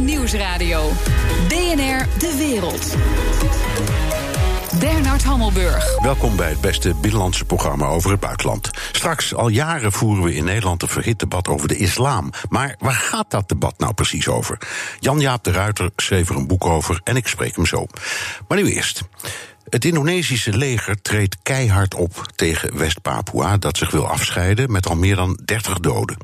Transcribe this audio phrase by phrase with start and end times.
[0.00, 0.90] Nieuwsradio.
[1.48, 2.96] BNR De Wereld.
[4.80, 5.98] Bernard Hammelburg.
[6.02, 8.70] Welkom bij het beste binnenlandse programma over het buitenland.
[8.92, 12.30] Straks, al jaren voeren we in Nederland een verhit debat over de islam.
[12.48, 14.58] Maar waar gaat dat debat nou precies over?
[14.98, 17.86] Jan-Jaap de Ruiter schreef er een boek over en ik spreek hem zo.
[18.48, 19.02] Maar nu eerst.
[19.74, 25.16] Het Indonesische leger treedt keihard op tegen West-Papua, dat zich wil afscheiden met al meer
[25.16, 26.16] dan 30 doden.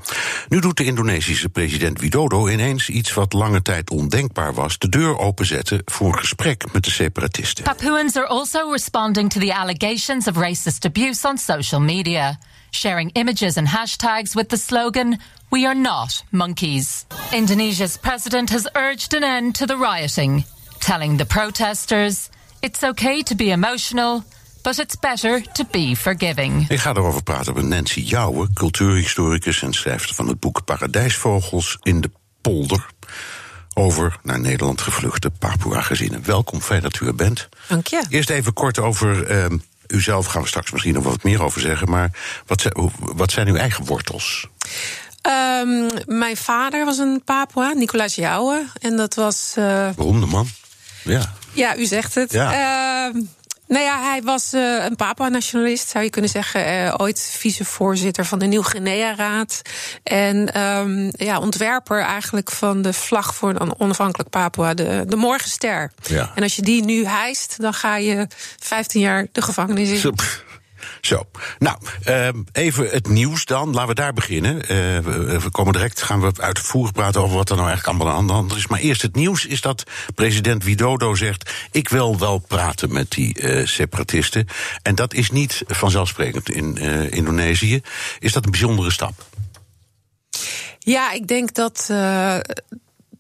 [0.49, 5.19] Nu doet de Indonesische president Widodo ineens iets wat lange tijd ondenkbaar was: de deur
[5.19, 7.65] openzetten voor een gesprek met de separatisten.
[7.65, 12.39] Papuans are also responding to the allegations of racist abuse on social media,
[12.71, 17.05] sharing images and hashtags with the slogan We are not monkeys.
[17.31, 20.45] Indonesia's president has urged an end to the rioting,
[20.79, 22.29] telling the protesters
[22.61, 24.23] It's okay to be emotional,
[24.63, 26.69] but it's better to be forgiving.
[26.69, 32.01] Ik ga erover praten met Nancy Jouwe, cultuurhistoricus en schrijfster van het boek Paradijsvogels in
[32.01, 32.11] de
[32.41, 32.87] polder.
[33.75, 36.25] Over naar Nederland gevluchte Papua-gezinnen.
[36.25, 37.49] Welkom, fijn dat u er bent.
[37.69, 38.03] Dank je.
[38.09, 41.91] Eerst even kort over uh, uzelf, gaan we straks misschien nog wat meer over zeggen.
[41.91, 42.11] Maar
[42.47, 44.47] wat, wat zijn uw eigen wortels?
[45.23, 48.67] Um, mijn vader was een Papua, Nicolaas Jouwe.
[48.81, 49.55] En dat was.
[49.59, 49.91] Uh...
[49.91, 50.49] Beroemde man.
[51.05, 51.35] Ja.
[51.53, 52.33] Ja, u zegt het.
[52.33, 53.09] Ja.
[53.09, 53.23] Uh,
[53.71, 56.85] nou ja, hij was uh, een Papua-nationalist, zou je kunnen zeggen.
[56.85, 59.63] Uh, ooit vicevoorzitter van de Nieuw-Guinea-raad.
[60.03, 65.93] En um, ja, ontwerper eigenlijk van de vlag voor een onafhankelijk Papua, de, de Morgenster.
[66.03, 66.33] Ja.
[66.35, 68.27] En als je die nu hijst, dan ga je
[68.59, 69.99] 15 jaar de gevangenis in.
[69.99, 70.23] Sup.
[71.01, 71.27] Zo,
[71.59, 73.73] nou, ehm, even het nieuws dan.
[73.73, 74.63] Laten we daar beginnen.
[74.63, 74.69] Eh,
[75.39, 78.33] we komen direct, gaan we uitvoerig praten over wat er nou eigenlijk allemaal aan de
[78.33, 78.67] hand is.
[78.67, 79.85] Maar eerst het nieuws is dat
[80.15, 81.51] president Widodo zegt...
[81.71, 84.47] ik wil wel praten met die uh, separatisten.
[84.83, 86.77] En dat is niet vanzelfsprekend in
[87.11, 87.83] Indonesië.
[88.19, 89.25] Is dat een bijzondere stap?
[90.79, 91.93] Ja, ik denk dat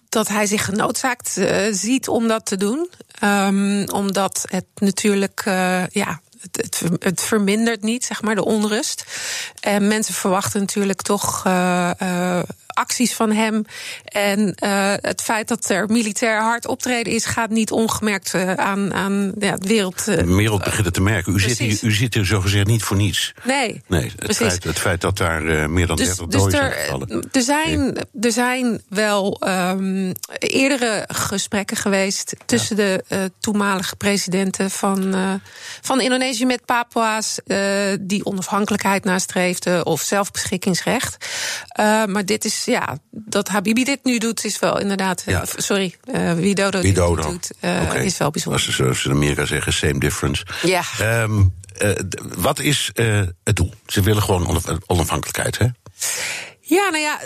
[0.08, 2.91] dat hij zich genoodzaakt ziet om dat te doen.
[3.25, 5.42] Um, omdat het natuurlijk,
[5.91, 9.05] ja, het, het, vermindert niet, zeg maar, de onrust.
[9.61, 12.42] En mensen verwachten natuurlijk toch uh, uh,
[12.73, 13.64] acties van hem.
[14.05, 19.33] En uh, het feit dat er militair hard optreden is, gaat niet ongemerkt aan, aan
[19.39, 20.05] ja, de wereld.
[20.05, 21.35] de wereld begint het te merken.
[21.35, 23.33] U zit, hier, u zit hier zogezegd niet voor niets.
[23.45, 23.83] Nee.
[23.86, 26.83] Nee, het, feit, het feit dat daar meer dan dus, 30 dus doden er, zijn
[26.83, 27.29] gevallen.
[27.33, 33.01] Er zijn, er zijn wel um, eerdere gesprekken geweest tussen ja.
[33.09, 35.14] de toenmalige presidenten van,
[35.80, 37.41] van Indonesië met Papua's
[38.01, 41.27] die onafhankelijkheid nastreefden of zelfbeschikkingsrecht.
[42.07, 45.23] Maar dit is, ja, dat Habibi dit nu doet, is wel inderdaad.
[45.27, 45.45] Ja.
[45.57, 47.15] sorry, uh, Widodo, Widodo.
[47.15, 48.05] dit doet, okay.
[48.05, 48.61] is wel bijzonder.
[48.61, 50.47] Als ze zoals in Amerika zeggen, same difference.
[50.63, 50.83] Ja.
[51.23, 51.55] Um,
[52.37, 52.91] wat is
[53.45, 53.75] het doel?
[53.87, 55.67] Ze willen gewoon onafhankelijkheid, hè?
[56.70, 57.20] Ja, nou ja,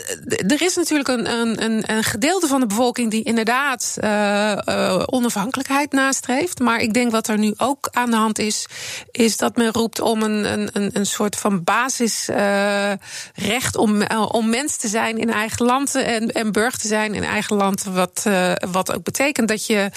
[0.46, 1.32] er is natuurlijk een,
[1.62, 6.58] een, een gedeelte van de bevolking die inderdaad uh, uh, onafhankelijkheid nastreeft.
[6.58, 8.66] Maar ik denk wat er nu ook aan de hand is,
[9.10, 14.76] is dat men roept om een, een, een soort van basisrecht uh, om, om mens
[14.76, 17.84] te zijn in eigen land en, en burger te zijn in eigen land.
[17.84, 18.22] Wat,
[18.70, 19.90] wat ook betekent dat je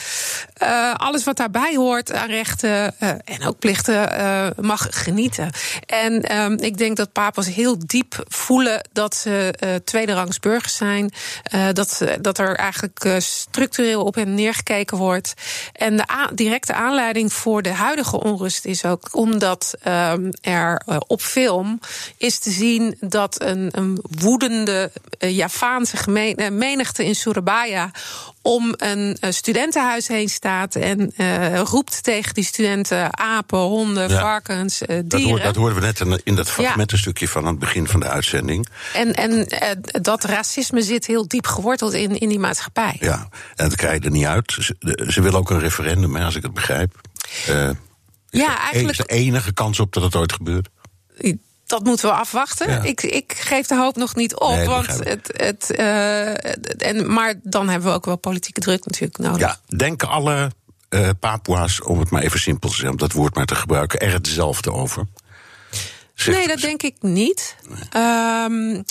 [0.98, 4.10] alles wat daarbij hoort aan rechten en ook plichten
[4.60, 5.50] mag genieten.
[5.86, 11.12] En um, ik denk dat papa's heel diep voelen dat ze uh, tweederangs burgers zijn.
[11.54, 15.34] Uh, dat, dat er eigenlijk uh, structureel op hen neergekeken wordt.
[15.74, 21.80] En de directe aanleiding voor de huidige onrust is ook omdat um, er op film
[22.18, 25.98] is te zien dat een, een woedende Javaanse
[26.52, 27.92] menigte in Surabaya
[28.48, 34.20] om een studentenhuis heen staat en uh, roept tegen die studenten apen, honden, ja.
[34.20, 35.08] varkens, uh, dieren.
[35.08, 37.32] Dat, hoor, dat hoorden we net in dat fragmentenstukje ja.
[37.32, 38.68] van het begin van de uitzending.
[38.94, 42.98] En, en uh, dat racisme zit heel diep geworteld in, in die maatschappij.
[43.00, 44.52] Ja, en dat krijg je er niet uit.
[44.52, 44.76] Ze,
[45.08, 47.02] ze willen ook een referendum, hè, als ik het begrijp.
[48.30, 49.00] ja, eigenlijk.
[49.00, 50.70] Is de enige kans op dat het ooit gebeurt?
[51.68, 52.70] Dat moeten we afwachten.
[52.70, 52.82] Ja.
[52.82, 54.56] Ik, ik geef de hoop nog niet op.
[54.56, 56.28] Nee, want het, het, uh,
[56.88, 59.40] en, maar dan hebben we ook wel politieke druk natuurlijk nodig.
[59.40, 60.52] Ja, denken alle
[60.90, 64.00] uh, Papua's, om het maar even simpel te zeggen, om dat woord maar te gebruiken,
[64.00, 65.06] er hetzelfde over?
[66.26, 67.56] Nee, dat denk ik niet.
[67.68, 68.04] Nee.
[68.04, 68.84] Um,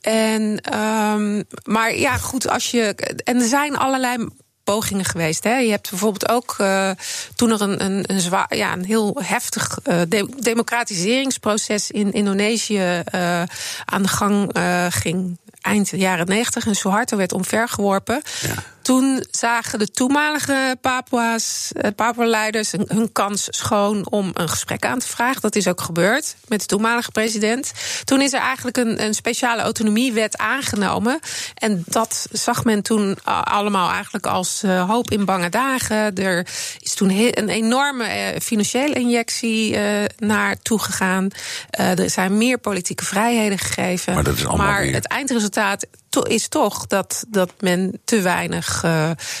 [0.00, 2.94] en, um, maar ja, goed, als je.
[3.24, 4.28] En er zijn allerlei
[4.72, 5.44] pogingen geweest.
[5.44, 5.56] Hè.
[5.56, 6.90] Je hebt bijvoorbeeld ook uh,
[7.34, 9.78] toen er een, een, een, zwaar, ja, een heel heftig
[10.08, 13.42] de democratiseringsproces in Indonesië uh,
[13.84, 14.50] aan de gang
[14.88, 15.38] ging.
[15.60, 18.22] Eind jaren 90 en Suharto werd omvergeworpen.
[18.40, 18.54] Ja.
[18.88, 25.08] Toen zagen de toenmalige Papua's, uh, Papua-leiders hun kans schoon om een gesprek aan te
[25.08, 25.40] vragen.
[25.40, 27.72] Dat is ook gebeurd met de toenmalige president.
[28.04, 31.18] Toen is er eigenlijk een, een speciale autonomiewet aangenomen.
[31.54, 36.14] En dat zag men toen allemaal eigenlijk als uh, hoop in bange dagen.
[36.14, 36.46] Er
[36.78, 41.28] is toen een enorme uh, financiële injectie uh, naartoe gegaan.
[41.70, 44.14] er zijn meer politieke vrijheden gegeven.
[44.14, 48.82] Maar, dat is maar het eindresultaat is toch dat, dat men te weinig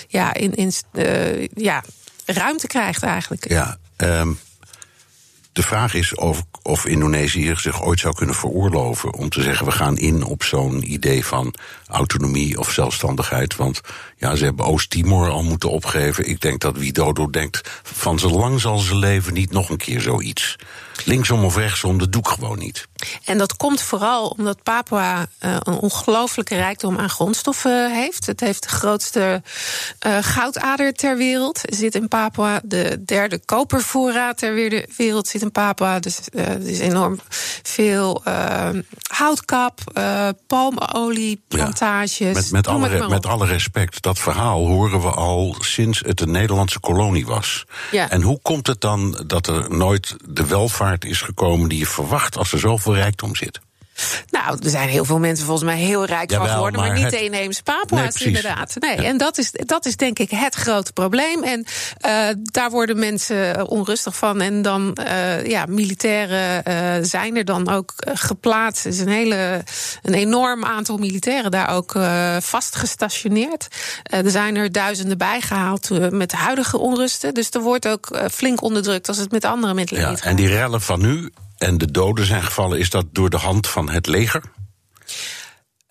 [0.08, 0.72] ja, in, in,
[1.54, 1.84] ja,
[2.26, 3.48] ruimte krijgt eigenlijk.
[3.48, 4.38] Ja, um,
[5.58, 9.72] de vraag is of, of Indonesië zich ooit zou kunnen veroorloven om te zeggen: we
[9.72, 11.54] gaan in op zo'n idee van
[11.86, 13.56] autonomie of zelfstandigheid.
[13.56, 13.80] Want
[14.16, 16.28] ja, ze hebben Oost-Timor al moeten opgeven.
[16.28, 20.00] Ik denk dat Widodo denkt: van zo lang zal ze leven niet nog een keer
[20.00, 20.56] zoiets.
[21.04, 22.86] Linksom of rechtsom, dat doe ik gewoon niet.
[23.24, 28.26] En dat komt vooral omdat Papua uh, een ongelooflijke rijkdom aan grondstoffen heeft.
[28.26, 29.42] Het heeft de grootste
[30.06, 32.60] uh, goudader ter wereld, zit in Papua.
[32.64, 34.54] De derde kopervoorraad ter
[34.96, 35.98] wereld zit in Papua.
[35.98, 37.20] Dus uh, er is enorm
[37.62, 38.22] veel
[39.10, 39.80] houtkap,
[40.46, 42.18] palmolie, plantages.
[42.18, 46.30] Ja, met, met, alle, met alle respect, dat verhaal horen we al sinds het een
[46.30, 47.64] Nederlandse kolonie was.
[47.90, 48.10] Ja.
[48.10, 52.36] En hoe komt het dan dat er nooit de welvaart is gekomen die je verwacht
[52.36, 53.60] als er zoveel rijkdom zit?
[54.30, 57.24] Nou, er zijn heel veel mensen volgens mij heel rijk van geworden, maar, niet de
[57.24, 58.74] inheemse Papua's nee, inderdaad.
[58.78, 61.42] Nee, en dat is, dat is denk ik het grote probleem.
[61.42, 61.66] En
[62.06, 64.40] uh, daar worden mensen onrustig van.
[64.40, 68.84] En dan, uh, ja, militairen uh, zijn er dan ook geplaatst.
[68.84, 69.62] Er is een hele,
[70.02, 71.96] een enorm aantal militairen daar ook
[72.40, 73.68] vast gestationeerd.
[74.02, 77.34] er zijn er duizenden bijgehaald met huidige onrusten.
[77.34, 80.20] Dus er wordt ook flink onderdrukt als het met andere middelen ja, gaat.
[80.20, 83.66] En die rellen van nu, en de doden zijn gevallen, is dat door de hand
[83.66, 84.42] van het leger?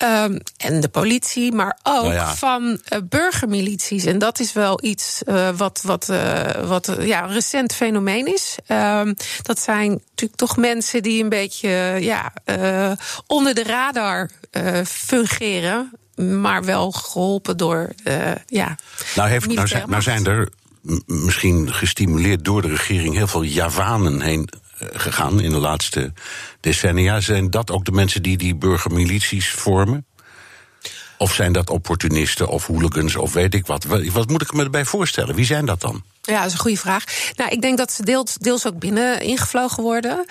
[0.04, 2.36] Um, en de politie, maar ook nou ja.
[2.36, 4.06] van uh, burgermilities.
[4.06, 8.58] En dat is wel iets uh, wat, wat, uh, wat ja, een recent fenomeen is.
[8.68, 12.34] Um, dat zijn natuurlijk toch mensen die een beetje ja,
[13.28, 14.30] onder de radar
[14.86, 15.92] fungeren.
[16.16, 17.90] Maar wel geholpen door.
[18.48, 18.76] ja,
[19.16, 20.50] nou, heeft, nou, zijn, nou zijn er
[21.06, 26.14] misschien gestimuleerd door de regering heel veel Javanen heen eh, gegaan in de laatste
[26.60, 27.20] decennia.
[27.20, 30.06] Zijn dat ook de mensen die die burgermilities vormen?
[31.18, 33.84] Of zijn dat opportunisten of hooligans of weet ik wat?
[34.12, 35.36] Wat moet ik me erbij voorstellen?
[35.36, 36.04] Wie zijn dat dan?
[36.22, 37.04] Ja, dat is een goede vraag.
[37.36, 38.04] Nou, ik denk dat ze
[38.40, 40.26] deels, ook binnen ingevlogen worden.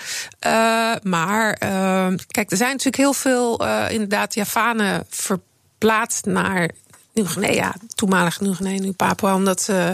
[0.45, 6.71] Uh, maar uh, kijk, er zijn natuurlijk heel veel inderdaad Javanen verplaatst naar
[7.17, 9.91] Nieuw-Guinea, toenmalig Nieuw-Guinea, nu Papua, omdat, uh,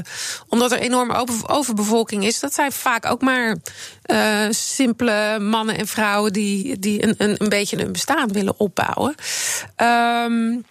[0.47, 2.39] omdat er enorme over, overbevolking is.
[2.39, 3.57] Dat zijn vaak ook maar
[4.05, 9.15] uh, simpele mannen en vrouwen die, die een, een, een beetje een bestaan willen opbouwen.
[9.77, 10.65] Um,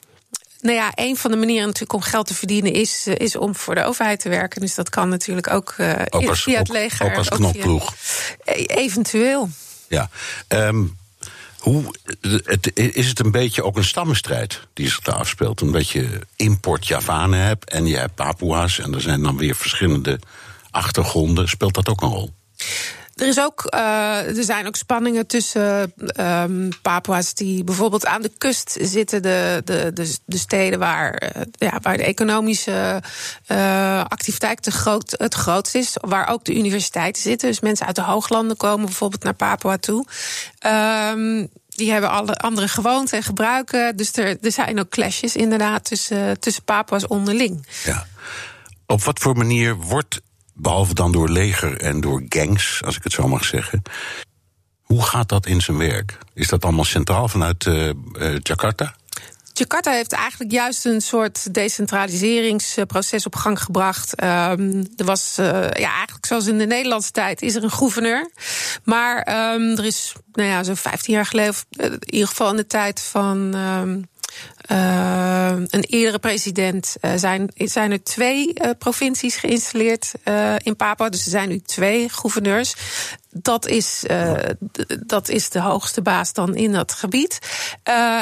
[0.61, 3.55] nou ja, een van de manieren natuurlijk om geld te verdienen is, eh, is om
[3.55, 4.61] voor de overheid te werken.
[4.61, 7.07] Dus dat kan natuurlijk ook, uh, ook als, via het leger.
[7.07, 7.95] Ook als knopploeg.
[8.67, 9.49] Eventueel.
[9.89, 10.09] Ja.
[10.49, 10.97] Um,
[11.62, 11.94] hoe,
[12.44, 15.62] het, is het een beetje ook een stammenstrijd die zich daar afspeelt?
[15.62, 20.20] Omdat je import Javanen hebt en je hebt Papua's en er zijn dan weer verschillende
[20.70, 21.49] achtergronden.
[21.49, 22.31] Speelt dat ook een rol?
[23.23, 28.33] Er, is ook, uh, er zijn ook spanningen tussen um, Papua's die bijvoorbeeld aan de
[28.39, 33.03] kust zitten, de, de, de, de steden waar, uh, ja, waar de economische
[33.49, 37.49] uh, activiteit te groot, het grootst is, waar ook de universiteiten zitten.
[37.49, 40.07] Dus mensen uit de hooglanden komen bijvoorbeeld naar Papua toe.
[40.67, 43.97] Um, die hebben alle andere gewoonten en gebruiken.
[43.97, 47.67] Dus er, er zijn ook clashes inderdaad tussen, tussen Papua's onderling.
[47.85, 48.07] Ja.
[48.87, 50.20] Op wat voor manier wordt
[50.53, 53.82] behalve dan door leger en door gangs, als ik het zo mag zeggen.
[54.82, 56.19] Hoe gaat dat in zijn werk?
[56.35, 57.94] Is dat allemaal centraal vanuit uh, uh,
[58.39, 58.94] Jakarta?
[59.53, 64.23] Jakarta heeft eigenlijk juist een soort decentraliseringsproces op gang gebracht.
[64.23, 68.31] Um, er was, uh, ja, eigenlijk zoals in de Nederlandse tijd, is er een gouverneur.
[68.85, 69.19] Maar
[69.55, 73.01] um, er is, nou ja, zo'n 15 jaar geleden, in ieder geval in de tijd
[73.01, 73.56] van.
[73.56, 73.82] Uh,
[74.67, 80.13] een eerdere president uh, zijn, zijn er twee uh, provincies geïnstalleerd
[80.57, 81.09] in Papua.
[81.09, 82.75] Dus er zijn nu twee gouverneurs.
[83.31, 84.05] Dat is,
[85.07, 87.39] dat is de hoogste baas dan in dat gebied.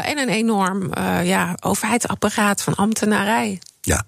[0.02, 0.90] en een enorm
[1.22, 3.58] ja, overheidsapparaat van ambtenarij.
[3.80, 4.04] Ja,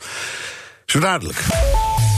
[0.86, 1.44] zo dadelijk.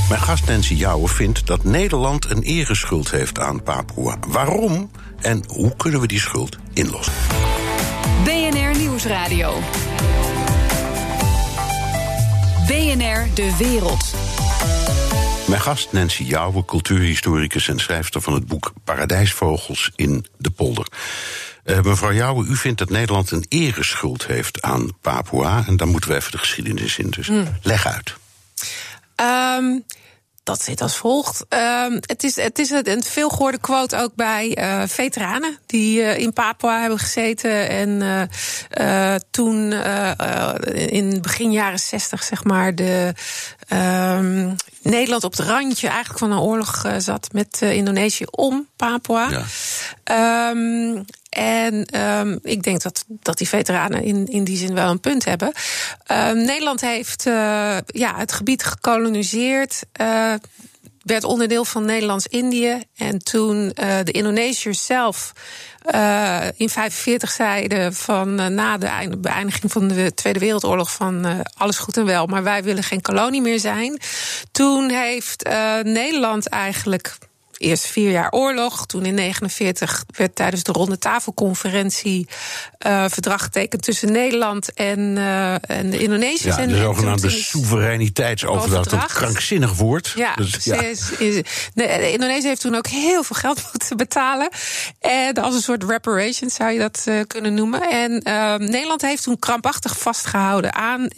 [0.09, 4.16] Mijn gast Nancy Jouwen vindt dat Nederland een ereschuld heeft aan Papua.
[4.28, 4.90] Waarom
[5.21, 7.12] en hoe kunnen we die schuld inlossen?
[8.25, 9.61] BNR Nieuwsradio.
[12.66, 14.14] BNR De Wereld.
[15.49, 20.87] Mijn gast Nancy Jouwe, cultuurhistoricus en schrijfster van het boek Paradijsvogels in de polder.
[21.64, 25.64] Uh, mevrouw Jouwe, u vindt dat Nederland een ereschuld heeft aan Papua.
[25.66, 27.11] En dan moeten we even de geschiedenis in.
[27.11, 27.49] Dus mm.
[27.62, 28.14] leg uit.
[29.61, 29.85] Um,
[30.44, 31.44] dat zit als volgt.
[31.50, 36.32] Uh, het is, het is een veelgehoorde quote ook bij uh, veteranen die uh, in
[36.32, 37.68] Papua hebben gezeten.
[37.68, 38.28] En
[38.80, 39.72] uh, toen
[40.72, 43.14] in begin jaren zestig, zeg maar, de,
[43.68, 49.28] ehm, Nederland op het randje eigenlijk van een oorlog zat met Indonesië om Papua.
[50.04, 50.50] Ja.
[50.50, 55.00] Um, en um, ik denk dat, dat die veteranen in, in die zin wel een
[55.00, 55.52] punt hebben.
[56.12, 59.82] Um, Nederland heeft uh, ja, het gebied gekoloniseerd.
[60.00, 60.34] Uh,
[61.02, 62.82] werd onderdeel van Nederlands-Indië.
[62.96, 65.32] En toen uh, de Indonesiërs zelf
[66.56, 72.04] in 45 zeiden van na de beëindiging van de Tweede Wereldoorlog van alles goed en
[72.04, 74.00] wel, maar wij willen geen kolonie meer zijn.
[74.52, 75.48] Toen heeft
[75.82, 77.16] Nederland eigenlijk
[77.58, 78.87] eerst vier jaar oorlog.
[78.87, 82.28] Toen in 49 werd tijdens de ronde tafelconferentie
[82.87, 86.56] uh, verdrag getekend tussen Nederland en, uh, en de Indonesiërs.
[86.56, 88.92] Ja, de zogenaamde soevereiniteitsoverdracht.
[88.92, 90.12] Een krankzinnig woord.
[90.16, 90.82] Ja, dus, ja.
[90.82, 91.42] Is, is,
[91.75, 94.49] de, Indonesië heeft toen ook heel veel geld moeten betalen.
[95.00, 97.90] En als een soort reparations zou je dat uh, kunnen noemen.
[97.90, 101.08] En uh, Nederland heeft toen krampachtig vastgehouden aan,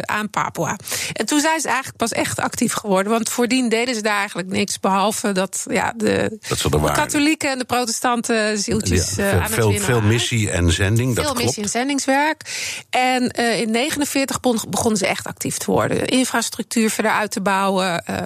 [0.00, 0.78] aan Papua.
[1.12, 3.12] En toen zijn ze eigenlijk pas echt actief geworden.
[3.12, 4.80] Want voordien deden ze daar eigenlijk niks.
[4.80, 6.38] Behalve dat ja, de,
[6.70, 11.14] de katholieken en de protestanten zieltjes ja, veel, aan veel, het Veel missie en zending,
[11.14, 11.44] veel dat klopt.
[11.44, 12.42] missie en zendingswerk.
[12.90, 16.06] En uh, in 49 begonnen ze echt actief te worden.
[16.06, 18.16] Infrastructuur verder uit te bouwen, uh,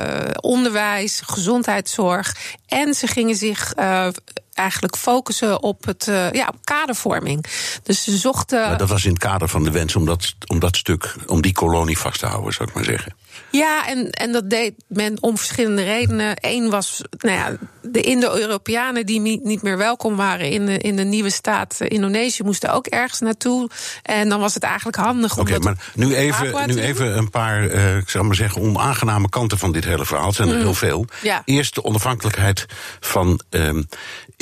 [0.40, 2.36] onderwijs, gezondheidszorg.
[2.68, 4.08] En ze gingen zich uh,
[4.54, 7.44] eigenlijk focussen op, het, uh, ja, op kadervorming.
[7.82, 8.60] Dus ze zochten.
[8.60, 11.42] Maar dat was in het kader van de wens om dat, om dat stuk, om
[11.42, 13.14] die kolonie vast te houden, zou ik maar zeggen.
[13.50, 16.36] Ja, en, en dat deed men om verschillende redenen.
[16.40, 21.04] Eén was nou ja, de Indo-Europeanen die niet meer welkom waren in de, in de
[21.04, 23.70] nieuwe staat eh, Indonesië, moesten ook ergens naartoe.
[24.02, 25.40] En dan was het eigenlijk handig om.
[25.40, 29.58] Oké, maar nu even, nu even een paar, uh, ik zou maar zeggen, onaangename kanten
[29.58, 30.26] van dit hele verhaal.
[30.26, 30.62] Het zijn er mm.
[30.62, 31.06] heel veel.
[31.22, 31.42] Ja.
[31.44, 32.66] Eerst de onafhankelijkheid
[33.00, 33.86] van um,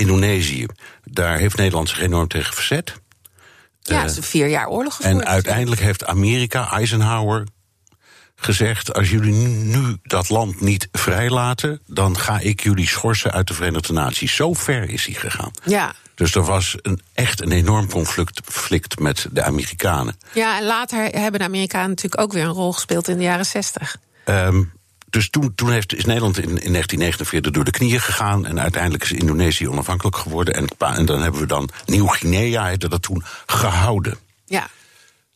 [0.03, 0.67] Indonesië.
[1.05, 3.01] Daar heeft Nederland zich enorm tegen verzet.
[3.81, 5.15] Ja, het is een vier jaar oorlog gevoerd.
[5.15, 7.47] En uiteindelijk heeft Amerika, Eisenhower,
[8.37, 13.55] gezegd: als jullie nu dat land niet vrijlaten, dan ga ik jullie schorsen uit de
[13.55, 14.35] Verenigde Naties.
[14.35, 15.51] Zo ver is hij gegaan.
[15.65, 15.95] Ja.
[16.15, 20.17] Dus er was een, echt een enorm conflict met de Amerikanen.
[20.33, 23.47] Ja, en later hebben de Amerikanen natuurlijk ook weer een rol gespeeld in de jaren
[23.47, 23.97] zestig.
[24.25, 24.73] Um,
[25.13, 28.47] dus toen, toen heeft, is Nederland in, in 1949 door de knieën gegaan.
[28.47, 30.55] En uiteindelijk is Indonesië onafhankelijk geworden.
[30.55, 34.19] En, en dan hebben we dan Nieuw-Guinea, heette dat toen, gehouden.
[34.45, 34.69] Ja.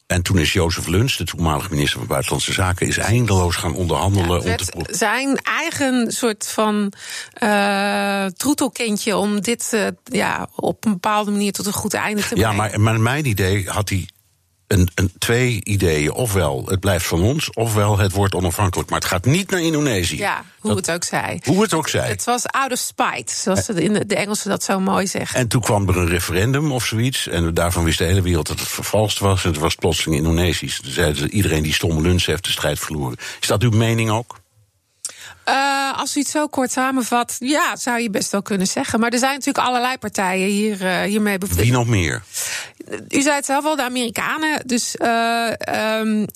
[0.06, 4.42] En toen is Jozef Luns, de toenmalige minister van Buitenlandse Zaken, is eindeloos gaan onderhandelen.
[4.42, 4.94] Ja, om te...
[4.94, 6.92] Zijn eigen soort van
[7.42, 12.28] uh, troetelkindje om dit uh, ja, op een bepaalde manier tot een goed einde te
[12.28, 12.50] brengen.
[12.50, 14.08] Ja, maar, maar mijn idee had hij
[14.66, 16.12] een, een, twee ideeën.
[16.12, 18.90] Ofwel, het blijft van ons, ofwel het wordt onafhankelijk.
[18.90, 20.16] Maar het gaat niet naar Indonesië.
[20.16, 21.40] Ja, hoe het ook zij.
[21.44, 22.08] Hoe het ook zij.
[22.08, 25.38] Het was out of spite, zoals de, de, de Engelsen dat zo mooi zeggen.
[25.38, 27.28] En toen kwam er een referendum of zoiets.
[27.28, 29.44] En daarvan wist de hele wereld dat het vervalst was.
[29.44, 30.80] En het was plotseling Indonesisch.
[30.80, 33.16] Toen zeiden ze, iedereen die stomme lunch heeft de strijd verloren.
[33.40, 34.44] Is dat uw mening ook?
[35.48, 39.00] Uh, als u het zo kort samenvat, ja, zou je best wel kunnen zeggen.
[39.00, 41.60] Maar er zijn natuurlijk allerlei partijen hier, uh, hiermee bevriend.
[41.60, 42.22] Wie nog meer?
[43.08, 44.62] U zei het zelf al, de Amerikanen.
[44.66, 45.50] Dus uh,
[46.00, 46.26] um,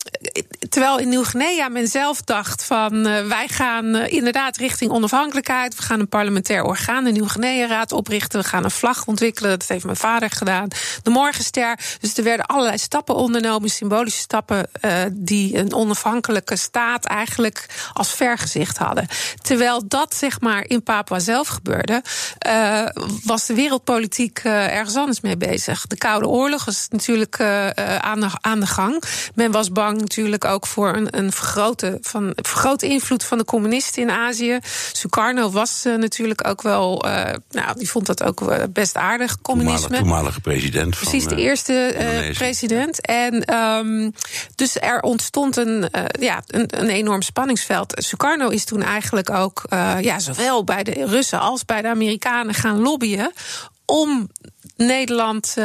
[0.69, 5.77] terwijl in Nieuw-Guinea men zelf dacht van wij gaan inderdaad richting onafhankelijkheid.
[5.77, 8.41] We gaan een parlementair orgaan, de Nieuw-Guinea-raad oprichten.
[8.41, 9.59] We gaan een vlag ontwikkelen.
[9.59, 10.69] Dat heeft mijn vader gedaan.
[11.03, 11.79] De Morgenster.
[12.01, 14.71] Dus er werden allerlei stappen ondernomen, symbolische stappen
[15.13, 19.07] die een onafhankelijke staat eigenlijk als vergezicht hadden.
[19.43, 22.03] Terwijl dat zeg maar in Papua zelf gebeurde,
[23.25, 25.87] was de wereldpolitiek ergens anders mee bezig.
[25.87, 29.03] De Koude Oorlog was natuurlijk uh, aan, de, aan de gang.
[29.35, 34.03] Men was bang natuurlijk ook voor een, een vergrote, van, vergrote invloed van de communisten
[34.03, 34.59] in Azië.
[34.93, 37.05] Sukarno was natuurlijk ook wel,
[37.51, 39.81] nou, die vond dat ook best aardig, communisme.
[39.81, 40.97] Toenmalige, toenmalige president.
[40.97, 41.95] Van, Precies, de eerste
[42.33, 43.01] president.
[43.01, 44.13] En um,
[44.55, 45.89] dus er ontstond een,
[46.21, 47.95] ja, een, een enorm spanningsveld.
[47.97, 49.63] Sukarno is toen eigenlijk ook
[50.01, 53.33] ja, zowel bij de Russen als bij de Amerikanen gaan lobbyen
[53.85, 54.29] om
[54.87, 55.65] Nederland uh,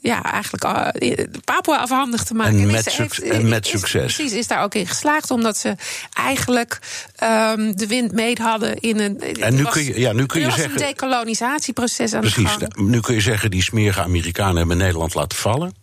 [0.00, 2.58] ja, eigenlijk uh, Papua afhandig te maken.
[2.58, 4.14] En, met, heeft, en met succes.
[4.14, 5.74] Precies, is daar ook in geslaagd, omdat ze
[6.12, 6.78] eigenlijk
[7.22, 9.20] um, de wind mee hadden in een.
[9.20, 10.70] En nu kun je, ja, nu kun je zeggen.
[10.70, 12.76] een decolonisatieproces aan precies, de gang.
[12.76, 15.74] Nu kun je zeggen, die smerige Amerikanen hebben Nederland laten vallen.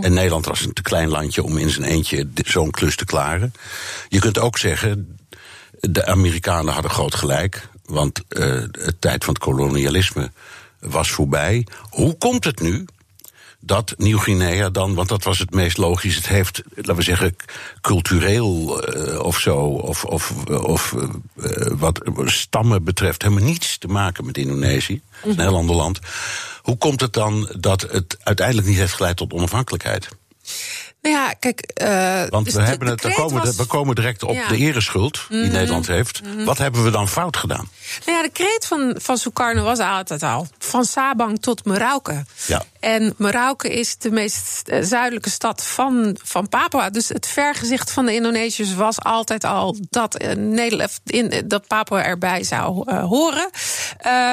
[0.00, 3.52] En Nederland was een te klein landje om in zijn eentje zo'n klus te klaren.
[4.08, 5.18] Je kunt ook zeggen,
[5.80, 7.68] de Amerikanen hadden groot gelijk.
[7.84, 10.30] Want uh, het tijd van het kolonialisme
[10.80, 11.66] was voorbij.
[11.90, 12.84] Hoe komt het nu
[13.60, 17.36] dat Nieuw-Guinea dan, want dat was het meest logisch, het heeft, laten we zeggen,
[17.80, 24.26] cultureel uh, of zo, of, of, of uh, wat stammen betreft, helemaal niets te maken
[24.26, 25.00] met Indonesië.
[25.24, 25.98] Een heel ander land.
[26.62, 30.08] Hoe komt het dan dat het uiteindelijk niet heeft geleid tot onafhankelijkheid?
[31.02, 31.80] Nou ja, kijk.
[31.82, 33.56] Uh, Want dus we, hebben het, we, komen, was...
[33.56, 34.48] we komen direct op ja.
[34.48, 35.52] de ereschuld die mm -hmm.
[35.52, 36.22] Nederland heeft.
[36.22, 36.44] Mm -hmm.
[36.44, 37.68] Wat hebben we dan fout gedaan?
[38.06, 40.48] Nou ja, de kreet van, van Sukarno was altijd al.
[40.58, 42.24] Van Sabang tot Merauke.
[42.46, 42.62] Ja.
[42.80, 46.90] En Merauke is de meest zuidelijke stad van, van Papua.
[46.90, 52.04] Dus het vergezicht van de Indonesiërs was altijd al dat, uh, Nederland, in, dat Papua
[52.04, 53.50] erbij zou uh, horen.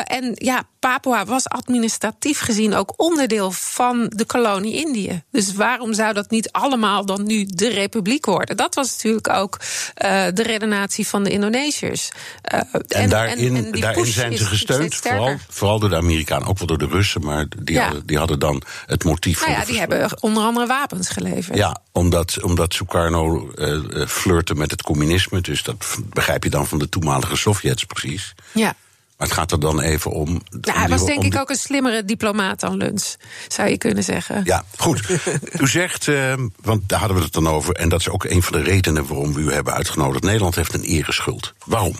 [0.03, 5.23] En ja, Papua was administratief gezien ook onderdeel van de kolonie Indië.
[5.31, 8.57] Dus waarom zou dat niet allemaal dan nu de republiek worden?
[8.57, 12.09] Dat was natuurlijk ook uh, de redenatie van de Indonesiërs.
[12.53, 16.47] Uh, en, en, daarin, en, en daarin zijn ze gesteund, vooral, vooral door de Amerikanen,
[16.47, 17.83] ook wel door de Russen, maar die, ja.
[17.83, 21.57] hadden, die hadden dan het motief nou ja, die hebben onder andere wapens geleverd.
[21.57, 26.79] Ja, omdat, omdat Sukarno uh, flirte met het communisme, dus dat begrijp je dan van
[26.79, 28.33] de toenmalige Sovjets precies.
[28.51, 28.75] Ja.
[29.17, 30.41] Maar het gaat er dan even om.
[30.61, 34.41] Nou, hij was denk ik ook een slimmere diplomaat dan Luns, zou je kunnen zeggen.
[34.43, 35.01] Ja, goed.
[35.61, 38.43] u zegt, uh, want daar hadden we het dan over, en dat is ook een
[38.43, 40.23] van de redenen waarom we u hebben uitgenodigd.
[40.23, 41.53] Nederland heeft een ereschuld.
[41.65, 41.95] Waarom?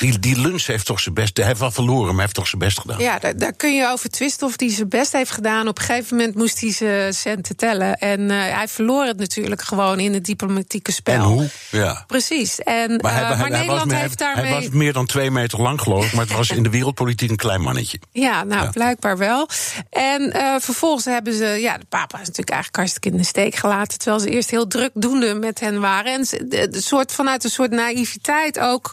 [0.00, 1.36] Die, die Luns heeft toch zijn best.
[1.36, 2.98] Hij heeft wel verloren, maar heeft toch zijn best gedaan.
[2.98, 5.68] Ja, daar, daar kun je over twisten of hij zijn best heeft gedaan.
[5.68, 7.98] Op een gegeven moment moest hij zijn centen tellen.
[7.98, 11.14] En uh, hij verloor het natuurlijk gewoon in het diplomatieke spel.
[11.14, 11.48] En hoe?
[11.70, 12.04] Ja.
[12.06, 12.60] Precies.
[12.60, 14.44] En, maar, hij, uh, hij, maar hij Nederland was, heeft daarmee.
[14.44, 16.12] Hij was meer dan twee meter lang, geloof ik.
[16.12, 17.98] Maar het was in de wereldpolitiek een klein mannetje.
[18.12, 18.70] Ja, nou, ja.
[18.70, 19.48] blijkbaar wel.
[19.90, 21.44] En uh, vervolgens hebben ze.
[21.44, 23.98] Ja, de papa is natuurlijk eigenlijk hartstikke in de steek gelaten.
[23.98, 26.12] Terwijl ze eerst heel drukdoende met hen waren.
[26.12, 28.92] En de, de soort, vanuit een soort naïviteit ook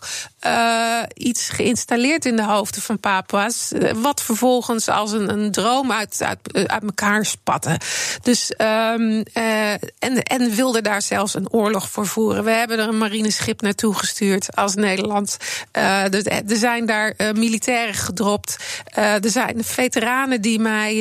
[1.13, 3.71] iets geïnstalleerd in de hoofden van Papua's.
[3.95, 7.79] Wat vervolgens als een, een droom uit, uit, uit elkaar spatte.
[8.21, 12.43] Dus, um, uh, en, en wilde daar zelfs een oorlog voor voeren.
[12.43, 15.37] We hebben er een marineschip naartoe gestuurd als Nederland.
[15.77, 18.57] Uh, er, er zijn daar militairen gedropt.
[18.93, 20.95] er zijn veteranen die mij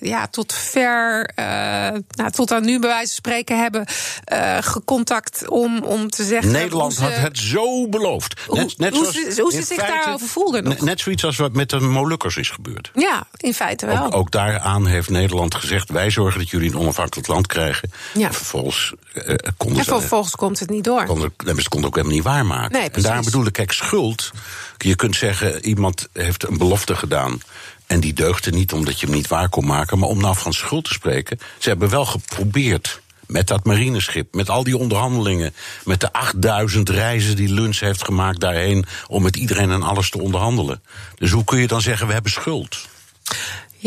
[0.00, 1.30] ja, tot ver,
[2.08, 3.86] nou, tot aan nu bij wijze van spreken hebben
[4.60, 6.52] gecontact om, om te zeggen.
[6.52, 8.40] Nederland ze, had het zo beloofd.
[8.50, 10.80] Net, net hoe, zoals, hoe, hoe ze zich feite, daarover voelden nog.
[10.80, 12.90] Net zoiets als wat met de Molukkers is gebeurd.
[12.94, 14.04] Ja, in feite wel.
[14.04, 17.90] Ook, ook daaraan heeft Nederland gezegd: wij zorgen dat jullie een onafhankelijk land krijgen.
[18.14, 18.26] Ja.
[18.26, 19.22] En vervolgens uh,
[19.56, 19.90] konden en ze.
[19.90, 21.04] vervolgens komt het niet door.
[21.04, 22.78] Konden, ze konden ook helemaal niet waarmaken.
[22.78, 24.30] Nee, en daarom bedoel ik, kijk, schuld.
[24.78, 27.40] Je kunt zeggen: iemand heeft een belofte gedaan.
[27.86, 29.98] En die deugde niet omdat je hem niet waar kon maken.
[29.98, 31.38] Maar om nou van schuld te spreken.
[31.58, 37.36] Ze hebben wel geprobeerd met dat marineschip, met al die onderhandelingen, met de 8000 reizen
[37.36, 40.82] die Luns heeft gemaakt daarheen om met iedereen en alles te onderhandelen.
[41.14, 42.88] Dus hoe kun je dan zeggen we hebben schuld?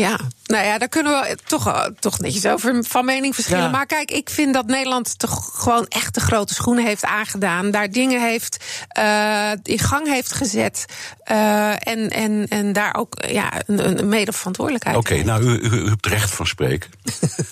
[0.00, 3.62] Ja, nou ja, daar kunnen we toch, toch netjes over van mening verschillen.
[3.62, 3.70] Ja.
[3.70, 7.70] Maar kijk, ik vind dat Nederland toch gewoon echt de grote schoenen heeft aangedaan.
[7.70, 8.64] Daar dingen heeft
[8.98, 10.84] uh, in gang heeft gezet.
[11.30, 14.96] Uh, en, en, en daar ook ja, een, een mede verantwoordelijkheid.
[14.96, 16.90] Oké, okay, nou, u, u, u, hebt recht van spreken.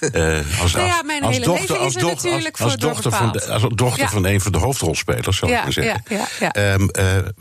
[0.01, 2.81] uh, als, nou ja, mijn als hele dochter, leven is er dochter, natuurlijk als, voor
[2.81, 4.09] dochter van de, als dochter ja.
[4.09, 6.03] van een van de hoofdrolspelers, zou ik maar zeggen.
[6.55, 6.91] Um,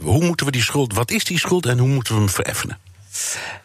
[0.01, 2.77] hoe moeten we die schuld, wat is die schuld en hoe moeten we hem vereffenen?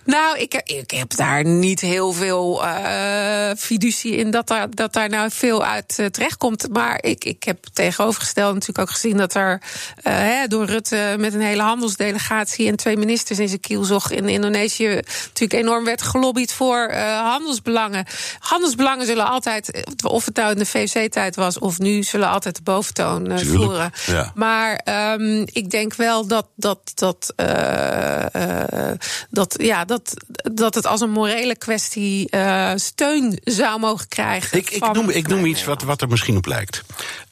[0.05, 5.09] Nou, ik, ik heb daar niet heel veel uh, fiducie in dat daar, dat daar
[5.09, 6.69] nou veel uit uh, terechtkomt.
[6.73, 9.63] Maar ik, ik heb tegenovergesteld natuurlijk ook gezien dat er uh,
[10.03, 15.01] hè, door Rutte met een hele handelsdelegatie en twee ministers in zijn kielzog in Indonesië
[15.27, 18.07] natuurlijk enorm werd gelobbyd voor handelsbelangen.
[18.39, 22.63] Handelsbelangen zullen altijd, of het nou in de VOC-tijd was of nu, zullen altijd de
[22.63, 23.93] boventoon voeren.
[24.07, 24.33] Ja.
[24.35, 24.87] Maar
[25.19, 26.93] um, ik denk wel dat dat.
[26.95, 27.35] dat
[29.31, 30.15] dat, ja, dat,
[30.55, 34.59] dat het als een morele kwestie uh, steun zou mogen krijgen.
[34.59, 36.85] Ik, ik noem, ik noem iets wat, wat er misschien op lijkt.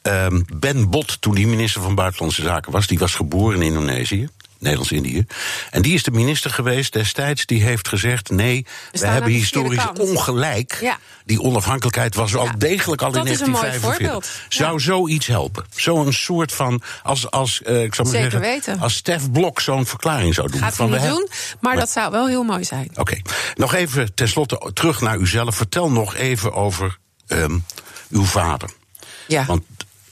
[0.02, 4.28] Um, ben Bot, toen die minister van Buitenlandse Zaken was, die was geboren in Indonesië.
[4.60, 5.26] Nederlands-Indië.
[5.70, 10.78] En die is de minister geweest destijds die heeft gezegd: nee, we hebben historisch ongelijk.
[10.80, 10.98] Ja.
[11.24, 12.52] Die onafhankelijkheid was al ja.
[12.58, 14.46] degelijk al dat in 1945.
[14.48, 14.78] Zou ja.
[14.78, 15.64] zoiets helpen?
[15.74, 16.82] Zo'n soort van.
[17.02, 18.80] Als, als, uh, ik zou maar Zeker zeggen, weten.
[18.80, 20.60] als Stef Blok zo'n verklaring zou doen.
[20.60, 22.88] Gaat van niet we doen, maar, maar dat zou wel heel mooi zijn.
[22.90, 23.00] Oké.
[23.00, 23.22] Okay.
[23.54, 25.56] Nog even tenslotte terug naar uzelf.
[25.56, 27.64] Vertel nog even over um,
[28.10, 28.70] uw vader.
[29.26, 29.44] Ja.
[29.44, 29.62] Want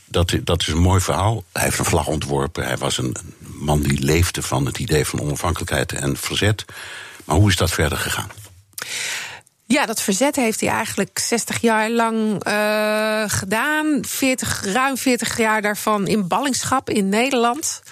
[0.06, 1.44] dat, dat is een mooi verhaal.
[1.52, 2.64] Hij heeft een vlag ontworpen.
[2.64, 3.16] Hij was een
[3.58, 6.64] man die leefde van het idee van onafhankelijkheid en verzet.
[7.24, 8.30] Maar hoe is dat verder gegaan?
[9.66, 14.04] Ja, dat verzet heeft hij eigenlijk 60 jaar lang uh, gedaan.
[14.06, 17.82] 40, ruim 40 jaar daarvan in ballingschap in Nederland.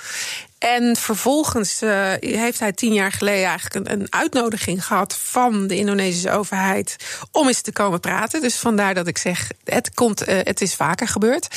[0.75, 5.77] En vervolgens uh, heeft hij tien jaar geleden eigenlijk een, een, uitnodiging gehad van de
[5.77, 6.97] Indonesische overheid
[7.31, 8.41] om eens te komen praten.
[8.41, 11.49] Dus vandaar dat ik zeg, het, komt, uh, het is vaker gebeurd.